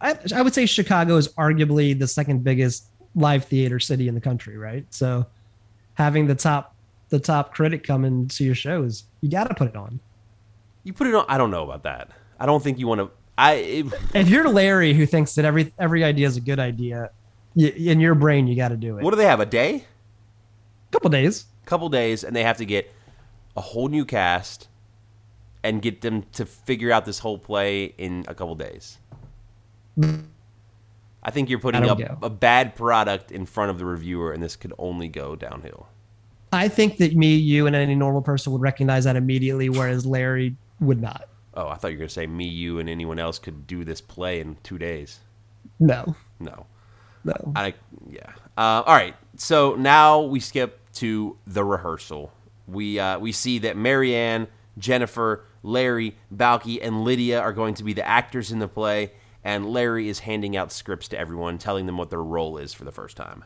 I, 0.00 0.16
I 0.34 0.42
would 0.42 0.54
say 0.54 0.66
Chicago 0.66 1.16
is 1.16 1.28
arguably 1.28 1.98
the 1.98 2.06
second 2.06 2.42
biggest 2.42 2.86
live 3.14 3.44
theater 3.44 3.78
city 3.78 4.08
in 4.08 4.14
the 4.14 4.20
country, 4.20 4.56
right? 4.56 4.86
So 4.90 5.26
having 5.94 6.26
the 6.26 6.34
top 6.34 6.74
the 7.10 7.18
top 7.18 7.52
critic 7.54 7.82
come 7.82 8.04
into 8.04 8.44
your 8.44 8.54
shows, 8.54 9.04
you 9.20 9.30
got 9.30 9.48
to 9.48 9.54
put 9.54 9.68
it 9.68 9.76
on. 9.76 10.00
You 10.84 10.92
put 10.92 11.08
it 11.08 11.14
on. 11.14 11.24
I 11.28 11.38
don't 11.38 11.50
know 11.50 11.64
about 11.64 11.82
that. 11.82 12.10
I 12.38 12.46
don't 12.46 12.62
think 12.62 12.78
you 12.78 12.86
want 12.86 13.00
to. 13.00 13.10
I. 13.36 13.52
It, 13.54 13.86
If 14.14 14.28
you're 14.28 14.48
Larry 14.48 14.94
who 14.94 15.06
thinks 15.06 15.34
that 15.34 15.44
every 15.44 15.72
every 15.78 16.04
idea 16.04 16.26
is 16.26 16.36
a 16.36 16.40
good 16.40 16.60
idea, 16.60 17.10
y 17.54 17.72
in 17.76 18.00
your 18.00 18.14
brain 18.14 18.46
you 18.46 18.56
got 18.56 18.68
to 18.68 18.76
do 18.76 18.98
it. 18.98 19.04
what 19.04 19.10
do 19.10 19.16
they 19.16 19.26
have? 19.26 19.40
A 19.40 19.46
day? 19.46 19.84
couple 20.90 21.10
days. 21.10 21.44
couple 21.66 21.88
days 21.88 22.24
and 22.24 22.34
they 22.34 22.42
have 22.42 22.56
to 22.56 22.64
get 22.64 22.92
a 23.56 23.60
whole 23.60 23.88
new 23.88 24.04
cast 24.04 24.66
and 25.62 25.82
get 25.82 26.00
them 26.00 26.24
to 26.32 26.44
figure 26.44 26.90
out 26.90 27.04
this 27.04 27.20
whole 27.20 27.38
play 27.38 27.94
in 27.98 28.24
a 28.26 28.34
couple 28.34 28.54
days. 28.54 28.98
I 31.22 31.30
think 31.30 31.50
you're 31.50 31.58
putting 31.58 31.88
up 31.88 31.98
go. 31.98 32.18
a 32.22 32.30
bad 32.30 32.74
product 32.74 33.30
in 33.30 33.46
front 33.46 33.70
of 33.70 33.78
the 33.78 33.84
reviewer, 33.84 34.32
and 34.32 34.42
this 34.42 34.56
could 34.56 34.72
only 34.78 35.08
go 35.08 35.36
downhill. 35.36 35.88
I 36.52 36.68
think 36.68 36.96
that 36.96 37.14
me, 37.14 37.36
you, 37.36 37.66
and 37.66 37.76
any 37.76 37.94
normal 37.94 38.22
person 38.22 38.52
would 38.52 38.62
recognize 38.62 39.04
that 39.04 39.16
immediately, 39.16 39.68
whereas 39.68 40.04
Larry 40.04 40.56
would 40.80 41.00
not. 41.00 41.28
Oh, 41.54 41.68
I 41.68 41.74
thought 41.76 41.88
you 41.88 41.96
were 41.96 42.00
going 42.00 42.08
to 42.08 42.14
say 42.14 42.26
me, 42.26 42.46
you, 42.46 42.78
and 42.78 42.88
anyone 42.88 43.18
else 43.18 43.38
could 43.38 43.66
do 43.66 43.84
this 43.84 44.00
play 44.00 44.40
in 44.40 44.56
two 44.62 44.78
days. 44.78 45.20
No, 45.78 46.16
No. 46.38 46.66
no. 47.24 47.52
I 47.54 47.74
yeah. 48.08 48.32
Uh, 48.56 48.82
all 48.86 48.94
right. 48.94 49.14
So 49.36 49.74
now 49.74 50.20
we 50.20 50.40
skip 50.40 50.80
to 50.94 51.36
the 51.46 51.64
rehearsal. 51.64 52.32
We 52.66 52.98
uh, 52.98 53.18
we 53.18 53.32
see 53.32 53.58
that 53.60 53.76
Marianne, 53.76 54.46
Jennifer, 54.78 55.44
Larry, 55.62 56.16
Balki, 56.34 56.78
and 56.82 57.04
Lydia 57.04 57.40
are 57.40 57.52
going 57.52 57.74
to 57.74 57.84
be 57.84 57.92
the 57.92 58.06
actors 58.06 58.52
in 58.52 58.58
the 58.58 58.68
play, 58.68 59.12
and 59.44 59.66
Larry 59.72 60.08
is 60.08 60.18
handing 60.20 60.56
out 60.56 60.72
scripts 60.72 61.08
to 61.08 61.18
everyone, 61.18 61.58
telling 61.58 61.86
them 61.86 61.96
what 61.96 62.10
their 62.10 62.22
role 62.22 62.58
is 62.58 62.72
for 62.74 62.84
the 62.84 62.92
first 62.92 63.16
time. 63.16 63.44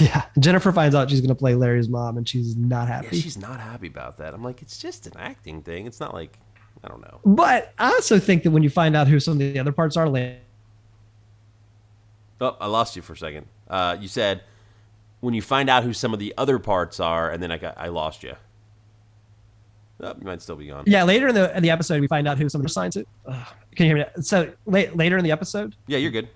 Yeah, 0.00 0.26
Jennifer 0.38 0.70
finds 0.72 0.94
out 0.94 1.10
she's 1.10 1.20
going 1.20 1.28
to 1.30 1.34
play 1.34 1.54
Larry's 1.56 1.88
mom, 1.88 2.16
and 2.18 2.28
she's 2.28 2.56
not 2.56 2.86
Yeah, 2.88 3.02
happy. 3.02 3.20
she's 3.20 3.36
not 3.36 3.58
happy 3.60 3.88
about 3.88 4.16
that. 4.18 4.32
I'm 4.32 4.44
like, 4.44 4.62
it's 4.62 4.78
just 4.78 5.06
an 5.06 5.14
acting 5.18 5.62
thing. 5.62 5.86
It's 5.86 5.98
not 6.00 6.14
like 6.14 6.38
I 6.84 6.88
don't 6.88 7.00
know. 7.00 7.18
but 7.24 7.74
I 7.78 7.88
also 7.88 8.20
think 8.20 8.44
that 8.44 8.52
when 8.52 8.62
you 8.62 8.70
find 8.70 8.94
out 8.94 9.08
who 9.08 9.18
some 9.18 9.32
of 9.32 9.38
the 9.40 9.58
other 9.58 9.72
parts 9.72 9.96
are, 9.96 10.08
like, 10.08 10.38
Oh, 12.40 12.56
I 12.60 12.66
lost 12.68 12.94
you 12.94 13.02
for 13.02 13.14
a 13.14 13.16
second. 13.16 13.46
Uh, 13.68 13.96
you 14.00 14.06
said 14.06 14.42
when 15.20 15.34
you 15.34 15.42
find 15.42 15.68
out 15.68 15.82
who 15.82 15.92
some 15.92 16.12
of 16.12 16.20
the 16.20 16.32
other 16.38 16.60
parts 16.60 17.00
are, 17.00 17.30
and 17.30 17.42
then 17.42 17.50
I 17.50 17.58
got 17.58 17.76
I 17.76 17.88
lost 17.88 18.22
you. 18.22 18.34
Oh, 20.00 20.14
you 20.18 20.24
might 20.26 20.40
still 20.42 20.56
be 20.56 20.66
gone. 20.66 20.84
yeah, 20.86 21.02
later 21.02 21.28
in 21.28 21.34
the 21.34 21.56
in 21.56 21.62
the 21.62 21.70
episode, 21.70 22.00
we 22.00 22.06
find 22.06 22.28
out 22.28 22.38
who 22.38 22.48
some 22.48 22.60
of 22.60 22.66
the 22.66 22.72
signs 22.72 22.96
it. 22.96 23.08
Ugh, 23.26 23.46
can 23.74 23.86
you 23.86 23.96
hear 23.96 24.06
me? 24.16 24.22
So 24.22 24.52
la- 24.66 24.92
later 24.94 25.18
in 25.18 25.24
the 25.24 25.32
episode, 25.32 25.74
Yeah, 25.86 25.98
you're 25.98 26.10
good. 26.12 26.28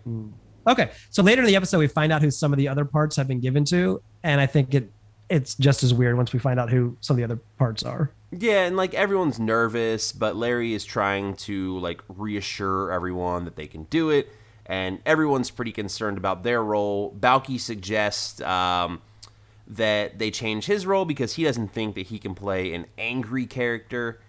okay. 0.67 0.91
So 1.11 1.23
later 1.23 1.43
in 1.43 1.47
the 1.49 1.57
episode, 1.57 1.79
we 1.79 1.87
find 1.89 2.13
out 2.13 2.23
who 2.23 2.31
some 2.31 2.53
of 2.53 2.57
the 2.59 2.69
other 2.69 2.85
parts 2.85 3.15
have 3.17 3.29
been 3.29 3.41
given 3.41 3.65
to, 3.67 4.03
and 4.23 4.41
I 4.41 4.47
think 4.47 4.75
it 4.75 4.91
it's 5.29 5.55
just 5.55 5.83
as 5.83 5.95
weird 5.95 6.17
once 6.17 6.33
we 6.33 6.39
find 6.39 6.61
out 6.61 6.71
who 6.71 6.97
some 7.01 7.15
of 7.15 7.19
the 7.19 7.25
other 7.25 7.41
parts 7.59 7.83
are. 7.83 8.11
Yeah, 8.33 8.65
and 8.67 8.77
like 8.77 8.93
everyone's 8.95 9.39
nervous, 9.39 10.13
but 10.13 10.37
Larry 10.37 10.75
is 10.75 10.85
trying 10.85 11.35
to 11.37 11.79
like 11.79 12.03
reassure 12.09 12.91
everyone 12.93 13.45
that 13.45 13.57
they 13.57 13.67
can 13.67 13.85
do 13.85 14.11
it, 14.11 14.29
and 14.67 14.99
everyone's 15.07 15.51
pretty 15.51 15.73
concerned 15.73 16.19
about 16.19 16.43
their 16.43 16.63
role. 16.63 17.15
Balki 17.19 17.61
suggests 17.61 18.41
um, 18.43 19.01
that 19.67 20.19
they 20.19 20.31
change 20.31 20.67
his 20.67 20.87
role 20.87 21.05
because 21.05 21.35
he 21.35 21.45
doesn't 21.45 21.69
think 21.73 21.95
that 21.95 22.07
he 22.07 22.19
can 22.19 22.35
play 22.35 22.75
an 22.75 22.87
angry 22.99 23.47
character. 23.47 24.21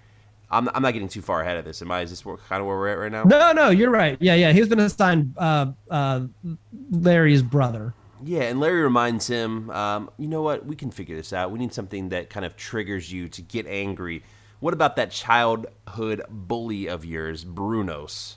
I'm, 0.49 0.69
I'm 0.73 0.83
not 0.83 0.91
getting 0.91 1.07
too 1.07 1.21
far 1.21 1.41
ahead 1.41 1.57
of 1.57 1.65
this. 1.65 1.81
Am 1.81 1.91
I? 1.91 2.01
Is 2.01 2.11
this 2.11 2.21
kind 2.21 2.61
of 2.61 2.67
where 2.67 2.77
we're 2.77 2.89
at 2.89 2.99
right 2.99 3.11
now? 3.11 3.23
No, 3.23 3.51
no, 3.53 3.69
you're 3.69 3.89
right. 3.89 4.17
Yeah, 4.19 4.35
yeah. 4.35 4.51
He's 4.51 4.67
been 4.67 4.79
assigned 4.79 5.33
uh, 5.37 5.71
uh, 5.89 6.27
Larry's 6.91 7.41
brother. 7.41 7.93
Yeah, 8.23 8.43
and 8.43 8.59
Larry 8.59 8.81
reminds 8.81 9.27
him, 9.27 9.69
um, 9.71 10.09
you 10.17 10.27
know 10.27 10.41
what? 10.41 10.65
We 10.65 10.75
can 10.75 10.91
figure 10.91 11.15
this 11.15 11.33
out. 11.33 11.51
We 11.51 11.59
need 11.59 11.73
something 11.73 12.09
that 12.09 12.29
kind 12.29 12.45
of 12.45 12.55
triggers 12.55 13.11
you 13.11 13.27
to 13.29 13.41
get 13.41 13.67
angry. 13.67 14.23
What 14.59 14.73
about 14.73 14.95
that 14.95 15.11
childhood 15.11 16.21
bully 16.29 16.87
of 16.87 17.03
yours, 17.03 17.43
Brunos? 17.43 18.35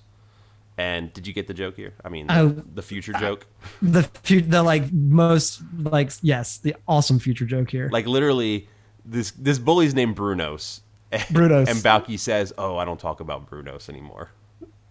And 0.79 1.12
did 1.12 1.27
you 1.27 1.33
get 1.33 1.47
the 1.47 1.55
joke 1.55 1.77
here? 1.77 1.95
I 2.05 2.11
mean, 2.11 2.27
the, 2.27 2.39
Oh, 2.39 2.49
the 2.75 2.83
future 2.83 3.12
joke. 3.15 3.47
The 3.81 4.09
the 4.47 4.62
like 4.62 4.93
most 4.93 5.62
like 5.79 6.11
yes, 6.23 6.59
the 6.59 6.77
awesome 6.87 7.19
future 7.19 7.47
joke 7.47 7.71
here. 7.71 7.89
Like 7.91 8.07
literally, 8.07 8.69
this 9.05 9.31
this 9.33 9.59
bully's 9.59 9.95
named 9.95 10.17
Brunos. 10.17 10.81
Brunos. 11.12 11.69
And 11.69 11.79
Balki 11.79 12.19
says, 12.19 12.53
"Oh, 12.59 12.77
I 12.77 12.85
don't 12.85 13.01
talk 13.01 13.21
about 13.21 13.51
Brunos 13.51 13.89
anymore." 13.89 14.31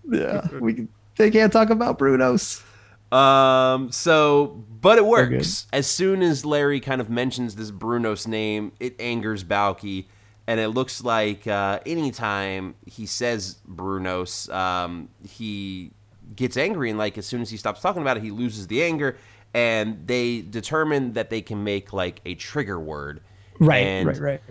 yeah, 0.10 0.48
we 0.60 0.88
they 1.18 1.30
can't 1.30 1.54
talk 1.54 1.70
about 1.70 2.00
Brunos. 2.00 2.64
Um. 3.12 3.92
So, 3.92 4.64
but 4.82 4.98
it 4.98 5.06
works. 5.06 5.68
As 5.72 5.88
soon 5.88 6.24
as 6.24 6.46
Larry 6.46 6.80
kind 6.80 7.00
of 7.00 7.10
mentions 7.10 7.56
this 7.56 7.70
Brunos 7.70 8.28
name, 8.28 8.72
it 8.80 9.00
angers 9.00 9.44
Balki, 9.44 10.06
and 10.48 10.60
it 10.60 10.70
looks 10.70 11.04
like 11.04 11.48
uh, 11.48 11.80
anytime 11.86 12.76
he 12.86 13.06
says 13.06 13.58
Brunos, 13.68 14.54
um, 14.54 15.10
he 15.28 15.92
gets 16.36 16.58
angry, 16.58 16.90
and 16.90 17.00
like 17.00 17.18
as 17.18 17.26
soon 17.26 17.42
as 17.42 17.50
he 17.50 17.58
stops 17.58 17.82
talking 17.82 18.02
about 18.02 18.18
it, 18.18 18.24
he 18.24 18.32
loses 18.32 18.68
the 18.68 18.84
anger. 18.84 19.18
And 19.54 20.06
they 20.06 20.42
determine 20.42 21.14
that 21.14 21.30
they 21.30 21.42
can 21.42 21.64
make 21.64 21.94
like 21.94 22.20
a 22.26 22.36
trigger 22.36 22.78
word. 22.78 23.22
Right, 23.58 23.88
And, 23.88 24.08
right, 24.08 24.20
right. 24.20 24.42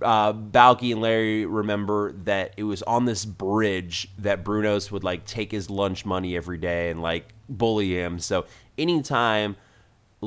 uh, 0.00 0.32
Balki 0.32 0.92
and 0.92 1.02
Larry 1.02 1.44
remember 1.44 2.12
that 2.24 2.54
it 2.56 2.62
was 2.62 2.82
on 2.84 3.04
this 3.04 3.26
bridge 3.26 4.10
that 4.18 4.44
Brunos 4.44 4.90
would 4.90 5.04
like 5.04 5.26
take 5.26 5.52
his 5.52 5.68
lunch 5.68 6.06
money 6.06 6.36
every 6.36 6.56
day 6.56 6.90
and 6.90 7.02
like 7.02 7.34
bully 7.50 7.94
him. 7.94 8.18
So 8.18 8.46
anytime 8.78 9.56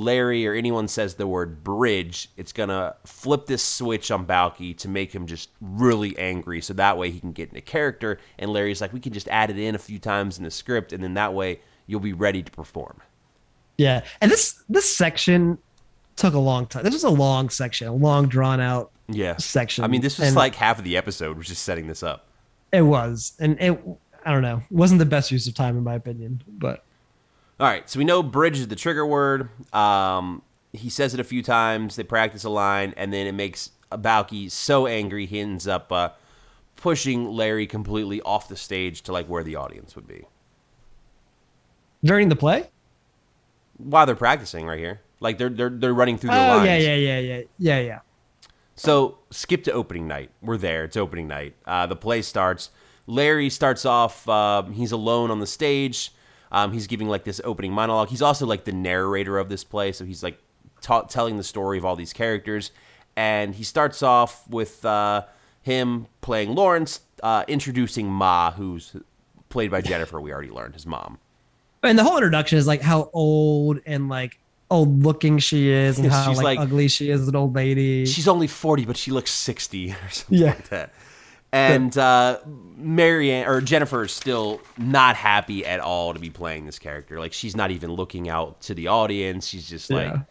Larry 0.04 0.48
or 0.48 0.54
anyone 0.54 0.88
says 0.88 1.16
the 1.16 1.28
word 1.28 1.64
bridge, 1.64 2.30
it's 2.38 2.52
gonna 2.54 2.96
flip 3.06 3.46
this 3.46 3.64
switch 3.64 4.12
on 4.12 4.26
Balki 4.26 4.76
to 4.78 4.88
make 4.88 5.14
him 5.14 5.26
just 5.28 5.50
really 5.62 6.18
angry. 6.18 6.62
So 6.62 6.74
that 6.76 6.98
way 6.98 7.12
he 7.12 7.20
can 7.20 7.32
get 7.32 7.50
into 7.50 7.62
character. 7.62 8.20
And 8.38 8.52
Larry's 8.52 8.82
like, 8.82 8.94
we 8.94 9.00
can 9.00 9.14
just 9.14 9.28
add 9.28 9.50
it 9.50 9.58
in 9.60 9.76
a 9.76 9.80
few 9.80 10.00
times 10.00 10.38
in 10.38 10.44
the 10.44 10.52
script, 10.52 10.94
and 10.94 11.04
then 11.04 11.14
that 11.16 11.34
way 11.34 11.60
you'll 11.88 12.00
be 12.00 12.14
ready 12.14 12.42
to 12.44 12.52
perform. 12.52 13.02
Yeah, 13.78 14.04
and 14.22 14.30
this 14.32 14.64
this 14.68 14.94
section 14.96 15.58
took 16.16 16.34
a 16.34 16.40
long 16.40 16.66
time. 16.68 16.84
This 16.84 16.94
was 16.94 17.06
a 17.06 17.10
long 17.10 17.50
section, 17.50 17.88
a 17.88 17.94
long 17.94 18.28
drawn 18.28 18.60
out. 18.60 18.92
Yeah. 19.08 19.38
Section. 19.38 19.84
I 19.84 19.88
mean, 19.88 20.02
this 20.02 20.20
was 20.20 20.28
And- 20.28 20.36
like 20.36 20.54
half 20.56 20.78
of 20.78 20.84
the 20.84 20.98
episode 20.98 21.38
was 21.38 21.48
just 21.48 21.64
setting 21.64 21.88
this 21.88 22.04
up. 22.04 22.28
It 22.74 22.82
was, 22.82 23.34
and 23.40 23.58
it 23.60 23.80
I 24.26 24.34
don't 24.34 24.42
know, 24.42 24.62
wasn't 24.70 25.00
the 25.00 25.06
best 25.06 25.32
use 25.32 25.48
of 25.48 25.54
time 25.56 25.78
in 25.78 25.84
my 25.84 25.96
opinion, 25.96 26.44
but 26.48 26.84
All 27.60 27.68
right, 27.68 27.90
so 27.90 28.00
we 28.00 28.06
know 28.06 28.24
bridge 28.24 28.58
is 28.60 28.68
the 28.70 28.76
trigger 28.76 29.06
word. 29.06 29.50
Um, 29.74 30.42
he 30.72 30.90
says 30.90 31.14
it 31.14 31.20
a 31.20 31.24
few 31.26 31.44
times. 31.44 31.96
They 31.98 32.04
practice 32.04 32.44
a 32.46 32.50
line, 32.50 32.94
and 32.96 33.12
then 33.12 33.28
it 33.28 33.34
makes 33.34 33.72
Balki 33.92 34.50
so 34.50 34.88
angry 34.88 35.26
he 35.26 35.40
ends 35.40 35.68
up 35.68 35.92
uh, 35.92 36.10
pushing 36.78 37.30
Larry 37.32 37.68
completely 37.68 38.22
off 38.22 38.48
the 38.48 38.56
stage 38.56 39.02
to 39.04 39.12
like 39.12 39.28
where 39.28 39.44
the 39.44 39.56
audience 39.58 39.96
would 39.96 40.08
be 40.08 40.26
during 42.04 42.30
the 42.30 42.36
play. 42.36 42.70
while 43.78 44.06
they're 44.06 44.16
practicing 44.16 44.66
right 44.66 44.80
here. 44.80 45.02
Like 45.20 45.38
they're 45.38 45.50
they're 45.50 45.70
they're 45.70 45.94
running 45.94 46.18
through 46.18 46.30
their 46.30 46.40
Oh 46.54 46.58
lines. 46.58 46.66
yeah, 46.68 46.78
yeah, 46.78 46.96
yeah, 46.96 47.20
yeah, 47.20 47.42
yeah, 47.58 47.80
yeah. 47.80 48.00
So 48.76 49.18
skip 49.32 49.66
to 49.66 49.74
opening 49.74 50.08
night. 50.08 50.30
We're 50.42 50.56
there. 50.58 50.86
It's 50.86 50.96
opening 50.96 51.28
night. 51.28 51.56
Uh, 51.66 51.88
the 51.88 51.98
play 51.98 52.22
starts. 52.22 52.70
Larry 53.06 53.50
starts 53.50 53.84
off. 53.86 54.30
Uh, 54.30 54.64
he's 54.68 54.94
alone 54.94 55.30
on 55.30 55.42
the 55.42 55.48
stage. 55.48 56.14
Um, 56.52 56.72
he's 56.74 56.88
giving 56.88 57.08
like 57.08 57.24
this 57.24 57.40
opening 57.44 57.72
monologue. 57.74 58.10
He's 58.10 58.22
also 58.22 58.46
like 58.46 58.64
the 58.64 58.72
narrator 58.72 59.38
of 59.38 59.50
this 59.50 59.64
play, 59.64 59.92
so 59.92 60.06
he's 60.06 60.24
like 60.24 60.40
ta- 60.82 61.04
telling 61.04 61.38
the 61.38 61.44
story 61.44 61.78
of 61.78 61.86
all 61.86 61.96
these 61.96 62.14
characters. 62.14 62.72
And 63.16 63.54
he 63.56 63.64
starts 63.64 64.02
off 64.02 64.48
with 64.50 64.84
uh, 64.86 65.24
him 65.62 66.08
playing 66.22 66.56
Lawrence, 66.56 67.02
uh, 67.22 67.44
introducing 67.48 68.08
Ma, 68.08 68.52
who's 68.52 68.96
played 69.50 69.70
by 69.72 69.82
Jennifer. 69.82 70.20
We 70.22 70.32
already 70.32 70.50
learned 70.52 70.74
his 70.74 70.86
mom. 70.86 71.20
And 71.84 71.98
the 72.00 72.04
whole 72.04 72.18
introduction 72.18 72.58
is 72.58 72.66
like 72.68 72.82
how 72.82 73.10
old 73.14 73.80
and 73.86 74.10
like 74.10 74.40
old 74.72 75.04
looking 75.04 75.40
she 75.40 75.70
is, 75.70 75.98
and 75.98 76.12
how 76.12 76.28
She's 76.30 76.38
like, 76.38 76.46
like- 76.46 76.60
ugly 76.60 76.88
she 76.88 77.10
is, 77.10 77.28
an 77.28 77.36
old 77.36 77.56
lady. 77.56 78.06
She's 78.06 78.28
only 78.28 78.48
40, 78.48 78.86
but 78.86 78.98
she 78.98 79.12
looks 79.12 79.32
60 79.32 79.92
or 79.92 79.96
something 80.12 80.38
Yeah. 80.38 80.48
like 80.48 80.70
that. 80.70 80.94
And 81.52 81.98
uh, 81.98 82.40
Marianne 82.78 83.48
or 83.48 83.60
Jennifer 83.62 84.04
is 84.04 84.12
still 84.12 84.62
not 84.78 85.16
happy 85.16 85.66
at 85.66 85.80
all 85.80 86.14
to 86.14 86.20
be 86.20 86.30
playing 86.30 86.66
this 86.66 86.78
character. 86.80 87.20
Like 87.20 87.34
she's 87.34 87.56
not 87.56 87.72
even 87.72 87.92
looking 87.92 88.30
out 88.30 88.62
to 88.62 88.74
the 88.76 88.88
audience. 88.88 89.48
She's 89.48 89.68
just 89.68 89.90
like 89.90 90.12
Yeah. 90.12 90.22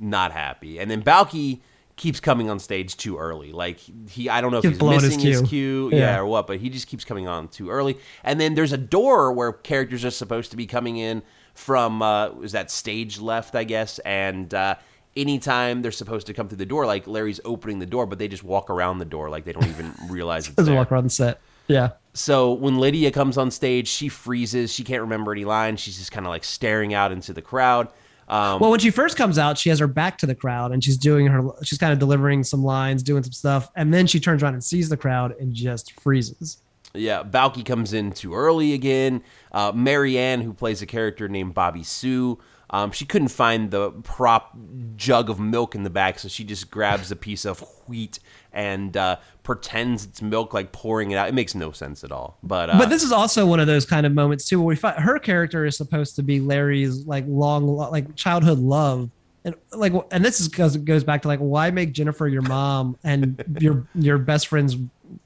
not 0.00 0.32
happy. 0.32 0.78
And 0.78 0.90
then 0.90 1.02
Balki 1.02 1.60
keeps 1.96 2.20
coming 2.20 2.48
on 2.50 2.58
stage 2.58 2.96
too 2.96 3.18
early. 3.18 3.52
Like 3.52 3.78
he, 4.08 4.28
I 4.30 4.40
don't 4.40 4.50
know 4.50 4.58
if 4.58 4.62
Keeps 4.62 4.72
he's 4.72 4.78
blowing 4.78 4.94
his 5.00 5.04
missing 5.16 5.20
his 5.20 5.40
cue. 5.42 5.88
cue, 5.90 5.98
yeah. 5.98 5.98
Yeah. 6.14 6.18
or 6.20 6.26
what, 6.26 6.46
but 6.46 6.58
he 6.58 6.70
just 6.70 6.86
keeps 6.86 7.04
coming 7.04 7.28
on 7.28 7.48
too 7.48 7.68
early. 7.70 7.98
And 8.24 8.40
then 8.40 8.54
there's 8.54 8.72
a 8.72 8.78
door 8.78 9.32
where 9.32 9.52
characters 9.52 10.04
are 10.06 10.10
supposed 10.10 10.50
to 10.52 10.56
be 10.56 10.66
coming 10.66 10.96
in 10.96 11.22
from. 11.54 12.00
Uh, 12.02 12.30
is 12.40 12.52
that 12.52 12.70
stage 12.70 13.18
left? 13.20 13.54
I 13.54 13.64
guess. 13.64 13.98
And 14.00 14.52
uh, 14.54 14.76
anytime 15.16 15.82
they're 15.82 15.90
supposed 15.92 16.26
to 16.28 16.34
come 16.34 16.48
through 16.48 16.58
the 16.58 16.66
door, 16.66 16.86
like 16.86 17.06
Larry's 17.06 17.40
opening 17.44 17.78
the 17.78 17.86
door, 17.86 18.06
but 18.06 18.18
they 18.18 18.28
just 18.28 18.44
walk 18.44 18.70
around 18.70 18.98
the 18.98 19.04
door, 19.04 19.30
like 19.30 19.44
they 19.44 19.52
don't 19.52 19.66
even 19.68 19.92
realize 20.10 20.46
it's 20.48 20.56
there. 20.56 20.74
walk 20.74 20.92
around 20.92 21.04
the 21.04 21.10
set. 21.10 21.40
Yeah. 21.68 21.90
So 22.14 22.52
when 22.52 22.78
Lydia 22.78 23.10
comes 23.10 23.36
on 23.36 23.50
stage, 23.50 23.88
she 23.88 24.08
freezes. 24.08 24.72
She 24.72 24.84
can't 24.84 25.02
remember 25.02 25.32
any 25.32 25.44
lines. 25.44 25.80
She's 25.80 25.98
just 25.98 26.12
kind 26.12 26.24
of 26.26 26.30
like 26.30 26.44
staring 26.44 26.94
out 26.94 27.12
into 27.12 27.32
the 27.32 27.42
crowd. 27.42 27.88
Um, 28.28 28.58
Well, 28.60 28.70
when 28.70 28.80
she 28.80 28.90
first 28.90 29.16
comes 29.16 29.38
out, 29.38 29.58
she 29.58 29.68
has 29.68 29.78
her 29.78 29.86
back 29.86 30.18
to 30.18 30.26
the 30.26 30.34
crowd 30.34 30.72
and 30.72 30.82
she's 30.82 30.96
doing 30.96 31.26
her, 31.26 31.48
she's 31.62 31.78
kind 31.78 31.92
of 31.92 31.98
delivering 31.98 32.42
some 32.44 32.62
lines, 32.64 33.02
doing 33.02 33.22
some 33.22 33.32
stuff. 33.32 33.70
And 33.76 33.92
then 33.92 34.06
she 34.06 34.18
turns 34.20 34.42
around 34.42 34.54
and 34.54 34.64
sees 34.64 34.88
the 34.88 34.96
crowd 34.96 35.34
and 35.40 35.52
just 35.54 35.92
freezes. 36.00 36.58
Yeah, 36.94 37.22
Balki 37.22 37.64
comes 37.64 37.92
in 37.92 38.12
too 38.12 38.34
early 38.34 38.72
again. 38.72 39.22
Uh, 39.52 39.72
Marianne, 39.74 40.40
who 40.40 40.54
plays 40.54 40.80
a 40.82 40.86
character 40.86 41.28
named 41.28 41.52
Bobby 41.52 41.82
Sue, 41.82 42.38
um, 42.70 42.90
she 42.90 43.04
couldn't 43.04 43.28
find 43.28 43.70
the 43.70 43.90
prop 43.90 44.56
jug 44.96 45.30
of 45.30 45.38
milk 45.38 45.74
in 45.74 45.82
the 45.82 45.90
back, 45.90 46.18
so 46.18 46.28
she 46.28 46.44
just 46.44 46.70
grabs 46.70 47.10
a 47.10 47.16
piece 47.16 47.44
of 47.44 47.60
wheat 47.86 48.18
and 48.52 48.96
uh, 48.96 49.16
pretends 49.42 50.04
it's 50.04 50.20
milk, 50.20 50.52
like 50.52 50.72
pouring 50.72 51.10
it 51.10 51.16
out. 51.16 51.28
It 51.28 51.34
makes 51.34 51.54
no 51.54 51.70
sense 51.72 52.02
at 52.02 52.10
all. 52.10 52.38
But, 52.42 52.70
uh, 52.70 52.78
but 52.78 52.88
this 52.88 53.02
is 53.02 53.12
also 53.12 53.46
one 53.46 53.60
of 53.60 53.66
those 53.66 53.86
kind 53.86 54.04
of 54.06 54.12
moments 54.12 54.48
too, 54.48 54.60
where 54.60 54.68
we 54.68 54.76
find 54.76 54.98
her 54.98 55.18
character 55.18 55.64
is 55.64 55.76
supposed 55.76 56.16
to 56.16 56.22
be 56.22 56.40
Larry's 56.40 57.06
like 57.06 57.24
long, 57.28 57.66
like 57.66 58.16
childhood 58.16 58.58
love. 58.58 59.10
And 59.44 59.54
like, 59.72 59.92
and 60.10 60.24
this 60.24 60.40
is 60.40 60.48
because 60.48 60.74
it 60.74 60.84
goes 60.84 61.04
back 61.04 61.22
to 61.22 61.28
like, 61.28 61.38
why 61.38 61.70
make 61.70 61.92
Jennifer 61.92 62.26
your 62.26 62.42
mom 62.42 62.96
and 63.04 63.44
your 63.60 63.86
your 63.94 64.18
best 64.18 64.48
friend's 64.48 64.76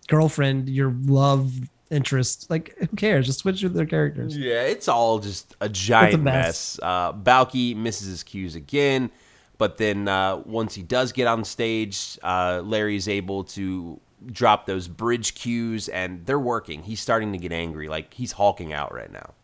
girlfriend 0.08 0.68
your 0.68 0.94
love 1.04 1.54
interest? 1.90 2.48
Like, 2.50 2.76
who 2.78 2.96
cares? 2.96 3.26
Just 3.26 3.40
switch 3.40 3.62
with 3.62 3.74
their 3.74 3.86
characters. 3.86 4.36
Yeah, 4.36 4.62
it's 4.62 4.88
all 4.88 5.18
just 5.18 5.56
a 5.60 5.68
giant 5.68 6.22
mess. 6.22 6.78
mess. 6.78 6.80
Uh, 6.82 7.12
Balki 7.12 7.76
misses 7.76 8.08
his 8.08 8.22
cues 8.22 8.54
again, 8.54 9.10
but 9.58 9.76
then 9.76 10.08
uh, 10.08 10.36
once 10.46 10.74
he 10.74 10.82
does 10.82 11.12
get 11.12 11.26
on 11.26 11.44
stage, 11.44 12.18
uh, 12.22 12.62
Larry 12.64 12.96
is 12.96 13.08
able 13.08 13.44
to 13.44 14.00
drop 14.26 14.66
those 14.66 14.88
bridge 14.88 15.34
cues, 15.34 15.88
and 15.88 16.24
they're 16.26 16.38
working. 16.38 16.82
He's 16.82 17.00
starting 17.00 17.32
to 17.32 17.38
get 17.38 17.52
angry, 17.52 17.88
like 17.88 18.14
he's 18.14 18.32
hulking 18.32 18.72
out 18.72 18.94
right 18.94 19.10
now. 19.12 19.34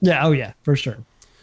Yeah. 0.00 0.26
Oh 0.26 0.32
yeah, 0.32 0.52
for 0.62 0.76
sure. 0.76 0.98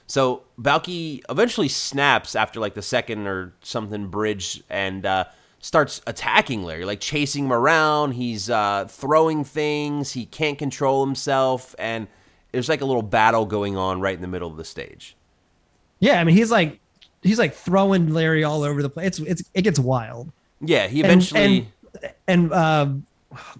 So 0.07 0.43
Balki 0.59 1.21
eventually 1.29 1.69
snaps 1.69 2.35
after 2.35 2.59
like 2.59 2.73
the 2.73 2.81
second 2.81 3.25
or 3.27 3.53
something 3.61 4.07
bridge 4.07 4.63
and 4.69 5.05
uh, 5.05 5.25
starts 5.63 6.01
attacking 6.05 6.63
Larry, 6.63 6.83
like 6.83 6.99
chasing 6.99 7.45
him 7.45 7.53
around. 7.53 8.11
He's 8.11 8.49
uh, 8.49 8.85
throwing 8.89 9.45
things. 9.45 10.11
He 10.11 10.25
can't 10.25 10.59
control 10.59 11.05
himself, 11.05 11.73
and 11.79 12.07
there's 12.51 12.67
like 12.67 12.81
a 12.81 12.85
little 12.85 13.01
battle 13.01 13.45
going 13.45 13.77
on 13.77 14.01
right 14.01 14.13
in 14.13 14.21
the 14.21 14.27
middle 14.27 14.49
of 14.51 14.57
the 14.57 14.65
stage. 14.65 15.15
Yeah, 15.99 16.19
I 16.19 16.25
mean, 16.25 16.35
he's 16.35 16.51
like, 16.51 16.79
he's 17.21 17.39
like 17.39 17.55
throwing 17.55 18.09
Larry 18.09 18.43
all 18.43 18.63
over 18.63 18.81
the 18.81 18.89
place. 18.89 19.07
It's 19.07 19.19
it's 19.19 19.43
it 19.53 19.61
gets 19.61 19.79
wild. 19.79 20.31
Yeah, 20.59 20.87
he 20.87 20.99
eventually. 20.99 21.69
and 22.03 22.13
and 22.27 22.53
uh, 22.53 22.89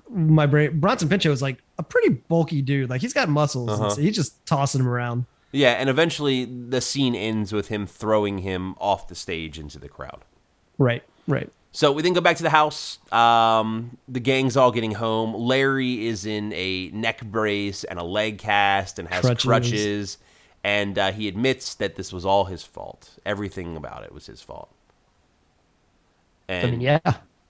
my 0.10 0.46
brain 0.46 0.82
Bronson 0.82 1.08
Pinchot 1.08 1.32
is 1.32 1.42
like 1.42 1.60
a 1.80 1.84
pretty 1.84 2.10
bulky 2.10 2.62
dude. 2.62 2.90
Like 2.90 3.00
he's 3.00 3.14
got 3.14 3.30
muscles. 3.30 3.70
Uh-huh. 3.70 3.90
so 3.92 4.02
he's 4.02 4.16
just 4.16 4.46
tossing 4.46 4.82
him 4.82 4.90
around. 4.90 5.26
yeah, 5.54 5.72
and 5.72 5.90
eventually 5.90 6.44
the 6.44 6.82
scene 6.82 7.16
ends 7.16 7.54
with 7.54 7.70
him 7.70 7.88
throwing 7.88 8.40
him 8.40 8.76
off 8.78 9.08
the 9.08 9.16
stage 9.16 9.58
into 9.58 9.80
the 9.80 9.88
crowd. 9.88 10.26
Right, 10.78 11.04
right. 11.28 11.50
So 11.74 11.92
we 11.94 12.04
then 12.04 12.14
go 12.14 12.22
back 12.22 12.38
to 12.38 12.44
the 12.44 12.52
house. 12.52 13.00
Um, 13.12 13.98
the 14.08 14.22
gang's 14.22 14.58
all 14.58 14.72
getting 14.72 14.94
home. 14.94 15.36
Larry 15.36 16.08
is 16.08 16.26
in 16.26 16.54
a 16.54 16.90
neck 16.92 17.24
brace 17.26 17.84
and 17.84 18.00
a 18.00 18.04
leg 18.04 18.40
cast 18.40 19.00
and 19.00 19.10
has 19.10 19.32
crutches. 19.32 19.72
Crutches. 19.72 20.20
and 20.64 21.00
uh, 21.00 21.12
he 21.14 21.28
admits 21.30 21.76
that 21.76 21.96
this 21.96 22.14
was 22.14 22.26
all 22.26 22.46
his 22.46 22.64
fault. 22.64 23.20
Everything 23.26 23.78
about 23.78 24.04
it 24.06 24.14
was 24.14 24.28
his 24.28 24.42
fault. 24.42 24.72
I 26.62 26.66
And 26.66 26.70
mean, 26.70 26.82
yeah. 26.82 27.00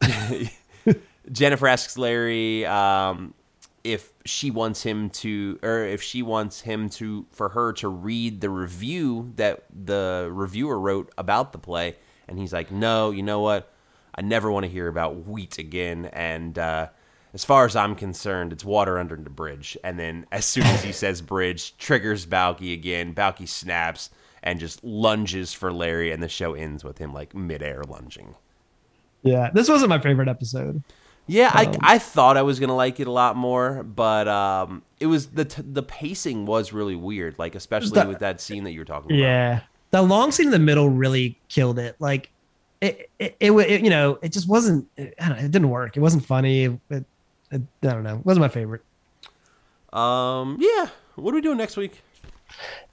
Jennifer 1.32 1.68
asks 1.68 1.98
Larry, 1.98 2.66
um, 2.66 3.34
if 3.84 4.12
she 4.26 4.52
wants 4.52 4.84
him 4.84 5.10
to, 5.12 5.60
or 5.64 5.86
if 5.86 6.02
she 6.04 6.22
wants 6.24 6.62
him 6.62 6.90
to, 6.92 7.26
for 7.32 7.50
her 7.50 7.74
to 7.74 7.90
read 7.90 8.42
the 8.42 8.50
review 8.50 9.34
that 9.38 9.66
the 9.74 10.30
reviewer 10.32 10.80
wrote 10.80 11.12
about 11.18 11.54
the 11.54 11.60
play, 11.60 11.98
and 12.28 12.40
he's 12.40 12.54
like, 12.54 12.72
"No, 12.72 13.12
you 13.12 13.24
know 13.24 13.42
what? 13.42 13.73
I 14.16 14.22
never 14.22 14.52
want 14.52 14.66
to 14.66 14.72
hear 14.72 14.88
about 14.88 15.28
wheat 15.28 15.58
again." 15.58 16.06
And 16.14 16.58
uh, 16.58 16.90
as 17.34 17.44
far 17.44 17.66
as 17.66 17.76
I'm 17.76 17.96
concerned, 17.96 18.54
it's 18.54 18.64
water 18.64 19.00
under 19.00 19.16
the 19.16 19.30
bridge. 19.30 19.78
And 19.84 20.00
then 20.00 20.26
as 20.32 20.46
soon 20.46 20.66
as 20.66 20.84
he 20.84 20.92
says 21.04 21.22
bridge, 21.22 21.76
triggers 21.78 22.26
Balki 22.26 22.74
again. 22.74 23.14
Balki 23.14 23.48
snaps 23.48 24.10
and 24.44 24.60
just 24.60 24.84
lunges 24.84 25.54
for 25.54 25.72
Larry, 25.72 26.12
and 26.12 26.22
the 26.22 26.28
show 26.28 26.54
ends 26.54 26.84
with 26.84 26.98
him 26.98 27.14
like 27.14 27.34
midair 27.34 27.84
lunging. 27.84 28.36
Yeah, 29.24 29.50
this 29.54 29.70
wasn't 29.70 29.90
my 29.90 30.00
favorite 30.00 30.28
episode. 30.28 30.84
Yeah, 31.26 31.50
I, 31.54 31.74
I 31.80 31.98
thought 32.00 32.36
I 32.36 32.42
was 32.42 32.60
gonna 32.60 32.76
like 32.76 33.00
it 33.00 33.08
a 33.08 33.12
lot 33.12 33.38
more, 33.38 33.82
but 33.84 34.28
um, 34.28 34.84
it 35.00 35.06
was 35.06 35.28
the 35.28 35.46
t- 35.46 35.64
the 35.66 35.82
pacing 35.82 36.46
was 36.46 36.74
really 36.74 36.98
weird, 36.98 37.40
like 37.40 37.56
especially 37.56 38.06
with 38.06 38.20
that 38.20 38.42
scene 38.42 38.66
that 38.66 38.72
you 38.72 38.80
were 38.80 38.86
talking 38.86 39.12
about. 39.12 39.20
Yeah, 39.20 39.62
the 39.92 40.02
long 40.02 40.32
scene 40.34 40.48
in 40.48 40.52
the 40.52 40.60
middle 40.60 40.90
really 40.90 41.40
killed 41.48 41.80
it. 41.80 41.96
Like 42.00 42.30
it, 42.84 43.10
it, 43.18 43.36
it, 43.40 43.52
it 43.52 43.84
you 43.84 43.90
know, 43.90 44.20
it 44.22 44.32
just 44.32 44.48
wasn't. 44.48 44.88
I 44.98 45.12
don't 45.20 45.30
know, 45.30 45.46
it 45.46 45.52
didn't 45.52 45.70
work. 45.70 45.96
It 45.96 46.02
wasn't 46.02 46.26
funny. 46.26 46.66
It, 46.66 46.80
it, 46.90 47.06
I 47.52 47.58
don't 47.82 48.04
know. 48.04 48.18
It 48.18 48.26
wasn't 48.26 48.42
my 48.42 48.50
favorite. 48.50 48.82
Um, 49.94 50.58
yeah. 50.60 50.88
What 51.16 51.32
are 51.34 51.36
we 51.36 51.42
doing 51.42 51.58
next 51.58 51.78
week? 51.78 52.02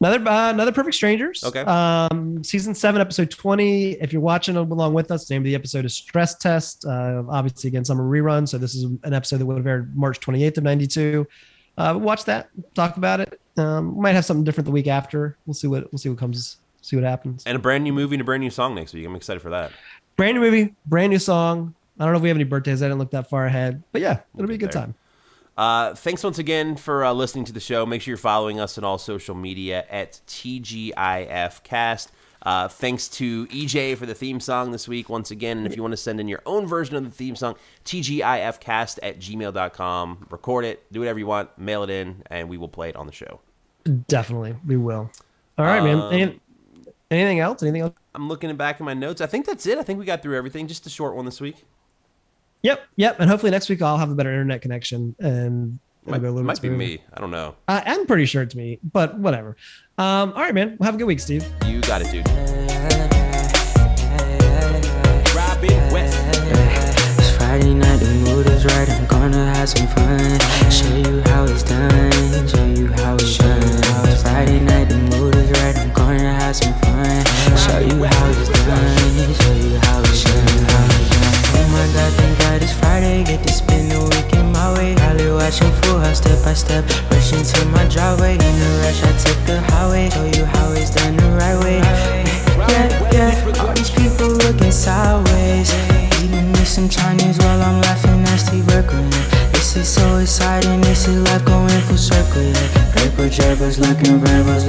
Another 0.00 0.26
uh, 0.28 0.50
another 0.50 0.72
Perfect 0.72 0.94
Strangers. 0.94 1.42
Okay. 1.44 1.60
Um, 1.60 2.42
season 2.44 2.74
seven, 2.74 3.00
episode 3.00 3.30
twenty. 3.30 3.92
If 3.92 4.12
you're 4.12 4.22
watching 4.22 4.56
along 4.56 4.94
with 4.94 5.10
us, 5.10 5.26
the 5.26 5.34
name 5.34 5.42
of 5.42 5.46
the 5.46 5.54
episode 5.54 5.84
is 5.84 5.94
Stress 5.94 6.36
Test. 6.36 6.86
Uh, 6.86 7.24
obviously, 7.28 7.68
again, 7.68 7.84
summer 7.84 8.04
rerun. 8.04 8.48
So 8.48 8.58
this 8.58 8.74
is 8.74 8.84
an 8.84 9.12
episode 9.12 9.38
that 9.38 9.46
would 9.46 9.56
have 9.56 9.66
aired 9.66 9.94
March 9.96 10.20
28th 10.20 10.58
of 10.58 10.64
'92. 10.64 11.26
Uh, 11.76 11.98
watch 12.00 12.24
that. 12.24 12.48
Talk 12.74 12.96
about 12.96 13.20
it. 13.20 13.40
Um, 13.56 14.00
might 14.00 14.12
have 14.12 14.24
something 14.24 14.44
different 14.44 14.66
the 14.66 14.70
week 14.70 14.86
after. 14.86 15.36
We'll 15.46 15.54
see 15.54 15.66
what 15.66 15.92
we'll 15.92 15.98
see 15.98 16.08
what 16.08 16.18
comes. 16.18 16.56
See 16.82 16.96
what 16.96 17.04
happens. 17.04 17.44
And 17.46 17.56
a 17.56 17.58
brand 17.58 17.84
new 17.84 17.92
movie 17.92 18.14
and 18.14 18.22
a 18.22 18.24
brand 18.24 18.42
new 18.42 18.50
song 18.50 18.74
next 18.74 18.94
week. 18.94 19.06
I'm 19.06 19.14
excited 19.14 19.40
for 19.40 19.50
that. 19.50 19.72
Brand 20.16 20.36
new 20.36 20.40
movie, 20.40 20.74
brand 20.86 21.10
new 21.10 21.18
song. 21.18 21.74
I 21.98 22.04
don't 22.04 22.12
know 22.12 22.18
if 22.18 22.22
we 22.22 22.28
have 22.28 22.36
any 22.36 22.44
birthdays. 22.44 22.82
I 22.82 22.86
didn't 22.86 22.98
look 22.98 23.10
that 23.10 23.28
far 23.28 23.46
ahead, 23.46 23.82
but 23.92 24.00
yeah, 24.00 24.20
it'll 24.34 24.48
be 24.48 24.54
a 24.54 24.58
good 24.58 24.72
there. 24.72 24.82
time. 24.82 24.94
Uh, 25.56 25.94
thanks 25.94 26.24
once 26.24 26.38
again 26.38 26.76
for 26.76 27.04
uh, 27.04 27.12
listening 27.12 27.44
to 27.44 27.52
the 27.52 27.60
show. 27.60 27.84
Make 27.84 28.00
sure 28.00 28.12
you're 28.12 28.18
following 28.18 28.58
us 28.58 28.78
on 28.78 28.84
all 28.84 28.96
social 28.96 29.34
media 29.34 29.84
at 29.90 30.20
TGIFcast. 30.26 32.08
Uh, 32.42 32.68
thanks 32.68 33.08
to 33.08 33.46
EJ 33.48 33.98
for 33.98 34.06
the 34.06 34.14
theme 34.14 34.40
song 34.40 34.70
this 34.70 34.88
week 34.88 35.10
once 35.10 35.30
again. 35.30 35.58
And 35.58 35.66
if 35.66 35.76
you 35.76 35.82
want 35.82 35.92
to 35.92 35.98
send 35.98 36.20
in 36.20 36.28
your 36.28 36.40
own 36.46 36.66
version 36.66 36.96
of 36.96 37.04
the 37.04 37.10
theme 37.10 37.36
song, 37.36 37.56
TGIFcast 37.84 39.00
at 39.02 39.18
gmail.com. 39.18 40.26
Record 40.30 40.64
it, 40.64 40.90
do 40.90 41.00
whatever 41.00 41.18
you 41.18 41.26
want, 41.26 41.50
mail 41.58 41.82
it 41.82 41.90
in, 41.90 42.22
and 42.30 42.48
we 42.48 42.56
will 42.56 42.68
play 42.68 42.88
it 42.88 42.96
on 42.96 43.06
the 43.06 43.12
show. 43.12 43.40
Definitely, 44.08 44.56
we 44.66 44.78
will. 44.78 45.10
All 45.58 45.66
right, 45.66 45.82
man. 45.82 46.00
Um, 46.00 46.12
Any, 46.12 46.40
anything 47.10 47.40
else? 47.40 47.62
Anything 47.62 47.82
else? 47.82 47.94
I'm 48.14 48.28
looking 48.28 48.54
back 48.56 48.80
in 48.80 48.86
my 48.86 48.94
notes. 48.94 49.20
I 49.20 49.26
think 49.26 49.46
that's 49.46 49.66
it. 49.66 49.78
I 49.78 49.82
think 49.82 49.98
we 49.98 50.04
got 50.04 50.22
through 50.22 50.36
everything. 50.36 50.66
Just 50.66 50.86
a 50.86 50.90
short 50.90 51.14
one 51.16 51.24
this 51.24 51.40
week. 51.40 51.64
Yep, 52.62 52.82
yep. 52.96 53.16
And 53.20 53.30
hopefully 53.30 53.50
next 53.50 53.68
week 53.68 53.80
I'll 53.82 53.98
have 53.98 54.10
a 54.10 54.14
better 54.14 54.30
internet 54.30 54.60
connection 54.62 55.16
and 55.18 55.78
it'll 56.02 56.12
Might, 56.12 56.22
go 56.22 56.28
a 56.28 56.30
little 56.30 56.42
might 56.44 56.54
bit 56.54 56.62
be 56.62 56.68
smoother. 56.68 56.78
me. 56.78 57.02
I 57.14 57.20
don't 57.20 57.30
know. 57.30 57.54
I, 57.68 57.82
I'm 57.86 58.06
pretty 58.06 58.26
sure 58.26 58.42
it's 58.42 58.54
me, 58.54 58.78
but 58.92 59.18
whatever. 59.18 59.56
Um, 59.96 60.32
all 60.34 60.42
right, 60.42 60.54
man. 60.54 60.76
Well, 60.78 60.86
have 60.86 60.94
a 60.94 60.98
good 60.98 61.06
week, 61.06 61.20
Steve. 61.20 61.44
You 61.66 61.80
got 61.82 62.02
it, 62.02 62.10
dude. 62.10 62.26
Robin 65.34 65.92
West. 65.92 66.18
It's 67.18 67.30
Friday 67.36 67.74
night, 67.74 67.96
the 67.98 68.12
mood 68.24 68.46
is 68.48 68.64
right. 68.66 68.88
I'm 68.90 69.06
gonna 69.06 69.54
have 69.54 69.68
some 69.68 69.86
fun. 69.88 70.38
Show 70.70 70.96
you 70.96 71.22
how 71.26 71.44
it's 71.44 71.62
done. 71.62 72.48
Show 72.48 72.66
you 72.66 72.88
how 72.92 73.14
it's 73.14 73.38
done. 73.38 73.62
It's 74.08 74.22
Friday 74.22 74.60
night, 74.60 74.88
the 74.88 74.96
mood 75.16 75.34
is 75.36 75.50
right. 75.62 75.76
I'm 75.78 75.89
gonna 76.16 76.34
have 76.34 76.56
some 76.56 76.74
fun. 76.80 77.24
Show 77.56 77.78
you 77.78 78.02
how 78.04 78.26
it's 78.30 78.48
done. 78.48 79.34
Show 79.34 79.54
you 79.54 79.78
how 79.78 80.00
it's 80.00 80.24
done. 80.24 80.90
Oh 81.54 81.66
my 81.72 81.86
God, 81.94 82.12
thank 82.18 82.38
God 82.38 82.62
it's 82.62 82.72
Friday. 82.72 83.24
Get 83.24 83.46
to 83.46 83.52
spend 83.52 83.90
the 83.90 84.00
weekend 84.00 84.52
my 84.52 84.72
way. 84.74 84.94
Holly 84.94 85.30
watching 85.30 85.70
full 85.82 85.98
house 85.98 86.18
step 86.18 86.42
by 86.44 86.54
step. 86.54 86.84
Rush 87.10 87.32
into 87.32 87.64
my 87.66 87.84
driveway. 87.86 88.34
In 88.34 88.40
a 88.40 88.70
rush, 88.82 89.02
I 89.02 89.12
took 89.22 89.38
the 89.46 89.60
highway. 89.72 90.10
Show 90.10 90.24
you 90.24 90.44
how 90.46 90.72
it's 90.72 90.90
done 90.90 91.16
the 91.16 91.30
right 91.38 91.58
way. 91.64 91.80
Yeah, 92.70 93.10
yeah. 93.12 93.62
All 93.62 93.72
these 93.72 93.90
people 93.90 94.28
looking 94.28 94.70
sideways. 94.70 95.72
Eating 96.22 96.52
me 96.52 96.64
some 96.64 96.88
Chinese 96.88 97.38
while 97.38 97.62
I'm 97.62 97.80
laughing 97.80 98.20
Urkel. 98.70 99.02
yeah. 99.12 99.50
This 99.52 99.76
is 99.76 99.88
so 99.88 100.18
exciting. 100.18 100.80
This 100.82 101.08
is 101.08 101.22
life 101.22 101.44
going 101.44 101.80
full 101.86 101.96
circle. 101.96 102.42
Yeah. 102.42 102.92
Paper 102.94 103.28
drivers 103.28 103.78
looking 103.78 104.20
rebels. 104.20 104.59